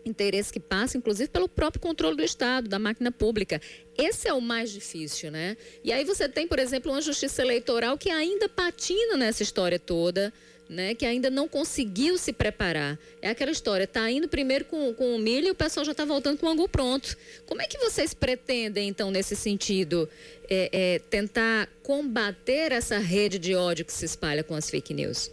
interesse 0.03 0.51
que 0.51 0.59
passa, 0.59 0.97
inclusive, 0.97 1.29
pelo 1.29 1.47
próprio 1.47 1.81
controle 1.81 2.17
do 2.17 2.23
Estado, 2.23 2.67
da 2.67 2.79
máquina 2.79 3.11
pública. 3.11 3.61
Esse 3.97 4.27
é 4.27 4.33
o 4.33 4.41
mais 4.41 4.71
difícil, 4.71 5.31
né? 5.31 5.55
E 5.83 5.91
aí 5.91 6.03
você 6.03 6.27
tem, 6.27 6.47
por 6.47 6.59
exemplo, 6.59 6.91
uma 6.91 7.01
justiça 7.01 7.41
eleitoral 7.41 7.97
que 7.97 8.09
ainda 8.09 8.49
patina 8.49 9.15
nessa 9.15 9.43
história 9.43 9.77
toda, 9.77 10.33
né, 10.71 10.95
que 10.95 11.05
ainda 11.05 11.29
não 11.29 11.49
conseguiu 11.49 12.17
se 12.17 12.31
preparar. 12.31 12.97
É 13.21 13.29
aquela 13.29 13.51
história, 13.51 13.85
tá 13.85 14.09
indo 14.09 14.27
primeiro 14.29 14.63
com, 14.63 14.93
com 14.93 15.15
o 15.15 15.19
milho 15.19 15.49
e 15.49 15.51
o 15.51 15.55
pessoal 15.55 15.85
já 15.85 15.91
está 15.91 16.05
voltando 16.05 16.39
com 16.39 16.45
o 16.45 16.49
angu 16.49 16.67
pronto. 16.69 17.15
Como 17.45 17.61
é 17.61 17.67
que 17.67 17.77
vocês 17.77 18.13
pretendem, 18.13 18.87
então, 18.87 19.11
nesse 19.11 19.35
sentido, 19.35 20.09
é, 20.49 20.69
é, 20.71 20.99
tentar 20.99 21.67
combater 21.83 22.71
essa 22.71 22.97
rede 22.99 23.37
de 23.37 23.53
ódio 23.53 23.83
que 23.83 23.91
se 23.91 24.05
espalha 24.05 24.45
com 24.45 24.55
as 24.55 24.69
fake 24.69 24.93
news? 24.93 25.29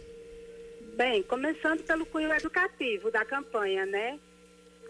Bem, 0.95 1.23
começando 1.23 1.81
pelo 1.83 2.05
cunho 2.05 2.33
educativo 2.33 3.09
da 3.09 3.23
campanha, 3.23 3.85
né? 3.85 4.19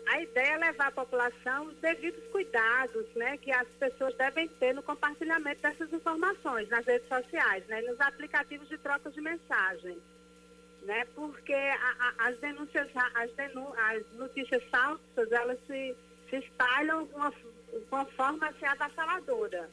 A 0.07 0.19
ideia 0.19 0.55
é 0.55 0.57
levar 0.57 0.87
à 0.87 0.91
população 0.91 1.67
os 1.67 1.75
devidos 1.75 2.23
cuidados, 2.31 3.05
né, 3.15 3.37
que 3.37 3.51
as 3.51 3.67
pessoas 3.79 4.15
devem 4.15 4.47
ter 4.47 4.73
no 4.73 4.81
compartilhamento 4.81 5.61
dessas 5.61 5.93
informações 5.93 6.67
nas 6.69 6.83
redes 6.83 7.07
sociais, 7.07 7.63
né, 7.67 7.81
nos 7.81 8.01
aplicativos 8.01 8.67
de 8.67 8.79
troca 8.79 9.11
de 9.11 9.21
mensagens 9.21 9.99
né? 10.83 11.05
Porque 11.15 11.53
a, 11.53 11.95
a, 11.99 12.27
as 12.29 12.37
denúncias, 12.39 12.87
as, 13.15 13.31
denú 13.33 13.73
as 13.77 14.03
notícias 14.13 14.63
falsas, 14.65 15.31
elas 15.31 15.57
se, 15.67 15.95
se 16.29 16.37
espalham 16.37 17.05
de 17.05 17.13
uma, 17.13 17.33
uma 17.91 18.05
forma 18.05 18.47
assim, 18.47 18.65
avassaladora, 18.65 19.69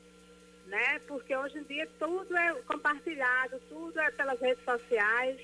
né? 0.66 0.98
Porque 1.06 1.36
hoje 1.36 1.58
em 1.58 1.62
dia 1.64 1.88
tudo 1.98 2.36
é 2.36 2.54
compartilhado, 2.62 3.60
tudo 3.68 3.98
é 3.98 4.10
pelas 4.12 4.40
redes 4.40 4.64
sociais. 4.64 5.40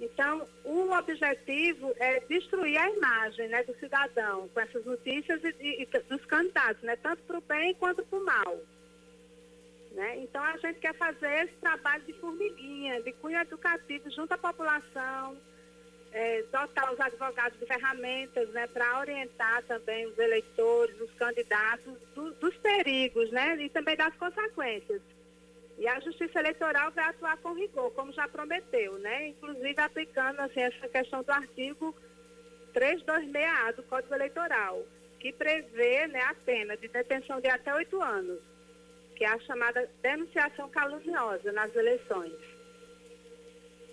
Então, 0.00 0.46
o 0.64 0.92
objetivo 0.92 1.92
é 1.98 2.20
destruir 2.20 2.78
a 2.78 2.88
imagem 2.88 3.48
né, 3.48 3.64
do 3.64 3.74
cidadão 3.80 4.48
com 4.48 4.60
essas 4.60 4.84
notícias 4.84 5.42
e, 5.42 5.56
e, 5.58 5.82
e 5.82 5.86
dos 6.02 6.24
candidatos, 6.26 6.80
né, 6.84 6.94
tanto 6.96 7.20
para 7.24 7.38
o 7.38 7.40
bem 7.40 7.74
quanto 7.74 8.04
para 8.04 8.18
o 8.18 8.24
mal. 8.24 8.60
Né? 9.98 10.18
Então, 10.18 10.40
a 10.44 10.56
gente 10.58 10.78
quer 10.78 10.94
fazer 10.94 11.46
esse 11.46 11.54
trabalho 11.54 12.04
de 12.04 12.12
formiguinha, 12.20 13.02
de 13.02 13.10
cunho 13.14 13.36
educativo 13.36 14.08
junto 14.12 14.32
à 14.32 14.38
população, 14.38 15.36
é, 16.12 16.42
dotar 16.42 16.94
os 16.94 17.00
advogados 17.00 17.58
de 17.58 17.66
ferramentas 17.66 18.48
né, 18.50 18.68
para 18.68 19.00
orientar 19.00 19.60
também 19.64 20.06
os 20.06 20.16
eleitores, 20.16 21.00
os 21.00 21.12
candidatos, 21.14 21.98
do, 22.14 22.32
dos 22.34 22.56
perigos 22.58 23.28
né, 23.32 23.56
e 23.56 23.68
também 23.70 23.96
das 23.96 24.14
consequências. 24.14 25.02
E 25.76 25.88
a 25.88 25.98
Justiça 25.98 26.38
Eleitoral 26.38 26.92
vai 26.92 27.06
atuar 27.06 27.36
com 27.38 27.54
rigor, 27.54 27.90
como 27.90 28.12
já 28.12 28.28
prometeu, 28.28 29.00
né? 29.00 29.28
inclusive 29.28 29.80
aplicando 29.80 30.38
assim, 30.40 30.60
essa 30.60 30.88
questão 30.88 31.24
do 31.24 31.30
artigo 31.30 31.92
326A 32.72 33.74
do 33.74 33.82
Código 33.82 34.14
Eleitoral, 34.14 34.80
que 35.18 35.32
prevê 35.32 36.06
né, 36.06 36.20
a 36.22 36.34
pena 36.34 36.76
de 36.76 36.86
detenção 36.86 37.40
de 37.40 37.48
até 37.48 37.74
oito 37.74 38.00
anos 38.00 38.47
que 39.18 39.24
é 39.24 39.28
a 39.28 39.38
chamada 39.40 39.86
denunciação 40.00 40.70
caluniosa 40.70 41.50
nas 41.50 41.74
eleições. 41.74 42.32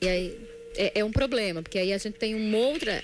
E 0.03 0.07
aí 0.07 0.49
é, 0.77 0.99
é 0.99 1.03
um 1.03 1.11
problema, 1.11 1.63
porque 1.63 1.79
aí 1.79 1.91
a 1.91 1.97
gente 1.97 2.17
tem 2.17 2.35
uma 2.35 2.57
outra. 2.59 3.01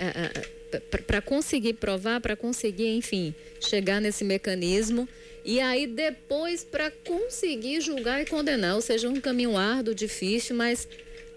Para 1.06 1.22
conseguir 1.22 1.74
provar, 1.74 2.22
para 2.22 2.34
conseguir, 2.34 2.96
enfim, 2.96 3.36
chegar 3.60 4.00
nesse 4.00 4.24
mecanismo. 4.24 5.10
E 5.44 5.60
aí 5.60 5.88
depois 5.88 6.64
para 6.64 6.92
conseguir 6.92 7.82
julgar 7.82 8.22
e 8.22 8.26
condenar, 8.26 8.76
ou 8.76 8.82
seja, 8.82 9.10
um 9.10 9.20
caminho 9.20 9.58
árduo, 9.58 9.96
difícil, 9.96 10.56
mas 10.56 10.88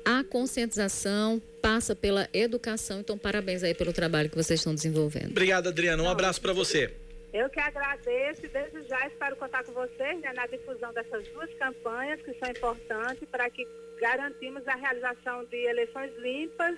a 0.05 0.23
conscientização 0.23 1.41
passa 1.63 1.97
pela 1.97 2.29
educação. 2.33 3.01
Então, 3.01 3.17
parabéns 3.17 3.63
aí 3.63 3.75
pelo 3.75 3.93
trabalho 3.93 4.29
que 4.29 4.37
vocês 4.37 4.61
estão 4.61 4.75
desenvolvendo. 4.75 5.31
Obrigado, 5.31 5.69
Adriana. 5.69 6.03
Um 6.03 6.09
abraço 6.09 6.41
para 6.41 6.53
você. 6.53 6.93
Eu 7.35 7.51
que 7.51 7.59
agradeço 7.59 8.47
e 8.47 8.49
desde 8.49 8.89
já 8.89 9.09
espero 9.09 9.35
contar 9.35 9.65
com 9.65 9.73
vocês 9.73 10.21
né, 10.21 10.33
na 10.35 10.47
difusão 10.47 10.95
dessas 10.95 11.27
duas 11.33 11.53
campanhas 11.55 12.23
que 12.23 12.33
são 12.35 12.49
importantes 12.49 13.29
para 13.29 13.51
que 13.51 13.67
garantimos 14.01 14.63
a 14.69 14.77
realização 14.77 15.45
de 15.47 15.57
eleições 15.57 16.13
limpas 16.19 16.77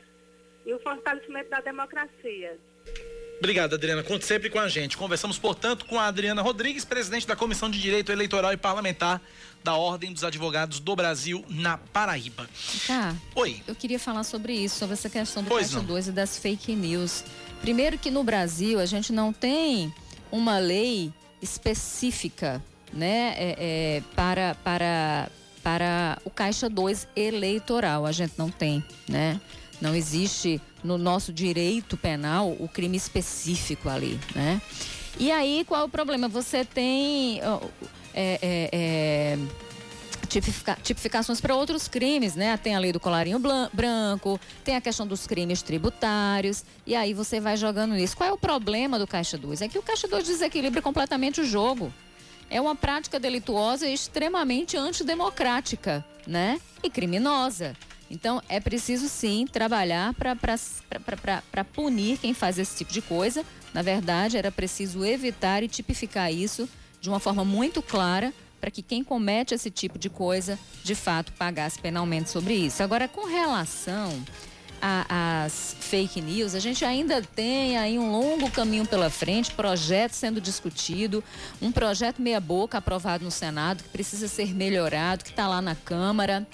e 0.64 0.72
o 0.72 0.80
fortalecimento 0.80 1.50
da 1.50 1.60
democracia. 1.60 2.58
Obrigado, 3.36 3.74
Adriana. 3.74 4.02
Conte 4.02 4.24
sempre 4.24 4.48
com 4.48 4.58
a 4.58 4.66
gente. 4.66 4.96
Conversamos, 4.96 5.38
portanto, 5.38 5.84
com 5.84 6.00
a 6.00 6.06
Adriana 6.06 6.40
Rodrigues, 6.40 6.86
presidente 6.86 7.26
da 7.26 7.36
Comissão 7.36 7.70
de 7.70 7.78
Direito 7.78 8.10
Eleitoral 8.10 8.54
e 8.54 8.56
Parlamentar 8.56 9.20
da 9.62 9.74
Ordem 9.74 10.10
dos 10.10 10.24
Advogados 10.24 10.80
do 10.80 10.96
Brasil 10.96 11.44
na 11.50 11.76
Paraíba. 11.76 12.48
Tá. 12.86 13.14
Oi. 13.34 13.62
Eu 13.68 13.74
queria 13.74 13.98
falar 13.98 14.24
sobre 14.24 14.54
isso, 14.54 14.78
sobre 14.78 14.94
essa 14.94 15.10
questão 15.10 15.42
do 15.42 15.50
pois 15.50 15.70
2 15.70 16.08
e 16.08 16.12
das 16.12 16.38
fake 16.38 16.74
news. 16.74 17.24
Primeiro 17.60 17.98
que 17.98 18.10
no 18.10 18.24
Brasil 18.24 18.80
a 18.80 18.86
gente 18.86 19.12
não 19.12 19.34
tem 19.34 19.92
uma 20.30 20.58
lei 20.58 21.12
específica 21.40 22.62
né, 22.92 23.34
é, 23.36 23.56
é, 23.58 24.02
para, 24.14 24.54
para, 24.62 25.30
para 25.62 26.18
o 26.24 26.30
Caixa 26.30 26.68
2 26.68 27.08
eleitoral. 27.16 28.06
A 28.06 28.12
gente 28.12 28.34
não 28.38 28.50
tem, 28.50 28.82
né? 29.08 29.40
Não 29.80 29.94
existe 29.94 30.60
no 30.82 30.96
nosso 30.96 31.32
direito 31.32 31.96
penal 31.96 32.50
o 32.58 32.68
crime 32.68 32.96
específico 32.96 33.88
ali, 33.88 34.18
né? 34.34 34.60
E 35.18 35.30
aí, 35.30 35.64
qual 35.66 35.82
é 35.82 35.84
o 35.84 35.88
problema? 35.88 36.28
Você 36.28 36.64
tem 36.64 37.40
é, 38.14 38.38
é, 38.40 38.70
é, 38.72 39.38
tipifica, 40.26 40.76
tipificações 40.82 41.40
para 41.40 41.54
outros 41.54 41.88
crimes, 41.88 42.34
né? 42.34 42.56
Tem 42.56 42.74
a 42.74 42.78
lei 42.78 42.92
do 42.92 43.00
colarinho 43.00 43.38
branco, 43.72 44.40
tem 44.64 44.76
a 44.76 44.80
questão 44.80 45.06
dos 45.06 45.26
crimes 45.26 45.62
tributários, 45.62 46.64
e 46.86 46.94
aí 46.94 47.14
você 47.14 47.40
vai 47.40 47.56
jogando 47.56 47.96
isso. 47.96 48.16
Qual 48.16 48.28
é 48.28 48.32
o 48.32 48.38
problema 48.38 48.98
do 48.98 49.06
Caixa 49.06 49.38
2? 49.38 49.62
É 49.62 49.68
que 49.68 49.78
o 49.78 49.82
Caixa 49.82 50.08
2 50.08 50.26
desequilibra 50.26 50.82
completamente 50.82 51.40
o 51.40 51.44
jogo. 51.44 51.92
É 52.50 52.60
uma 52.60 52.76
prática 52.76 53.18
delituosa 53.18 53.88
extremamente 53.88 54.76
antidemocrática, 54.76 56.04
né? 56.26 56.60
E 56.82 56.90
criminosa. 56.90 57.74
Então, 58.08 58.40
é 58.48 58.60
preciso 58.60 59.08
sim 59.08 59.46
trabalhar 59.50 60.14
para 60.14 61.64
punir 61.64 62.18
quem 62.18 62.32
faz 62.32 62.56
esse 62.56 62.76
tipo 62.76 62.92
de 62.92 63.02
coisa. 63.02 63.44
Na 63.74 63.82
verdade, 63.82 64.36
era 64.36 64.52
preciso 64.52 65.04
evitar 65.04 65.64
e 65.64 65.68
tipificar 65.68 66.32
isso 66.32 66.68
de 67.00 67.08
uma 67.08 67.18
forma 67.18 67.44
muito 67.44 67.82
clara 67.82 68.32
para 68.66 68.70
que 68.72 68.82
quem 68.82 69.04
comete 69.04 69.54
esse 69.54 69.70
tipo 69.70 69.96
de 69.96 70.10
coisa, 70.10 70.58
de 70.82 70.96
fato, 70.96 71.32
pagasse 71.34 71.78
penalmente 71.78 72.30
sobre 72.30 72.52
isso. 72.52 72.82
Agora, 72.82 73.06
com 73.06 73.24
relação 73.24 74.12
às 74.82 75.76
fake 75.78 76.20
news, 76.20 76.52
a 76.52 76.58
gente 76.58 76.84
ainda 76.84 77.22
tem 77.22 77.78
aí 77.78 77.96
um 77.96 78.10
longo 78.10 78.50
caminho 78.50 78.84
pela 78.84 79.08
frente, 79.08 79.52
projeto 79.52 80.14
sendo 80.14 80.40
discutido, 80.40 81.22
um 81.62 81.70
projeto 81.70 82.20
meia 82.20 82.40
boca 82.40 82.78
aprovado 82.78 83.24
no 83.24 83.30
Senado 83.30 83.84
que 83.84 83.88
precisa 83.88 84.26
ser 84.26 84.52
melhorado, 84.52 85.22
que 85.22 85.30
está 85.30 85.46
lá 85.46 85.62
na 85.62 85.76
Câmara 85.76 86.44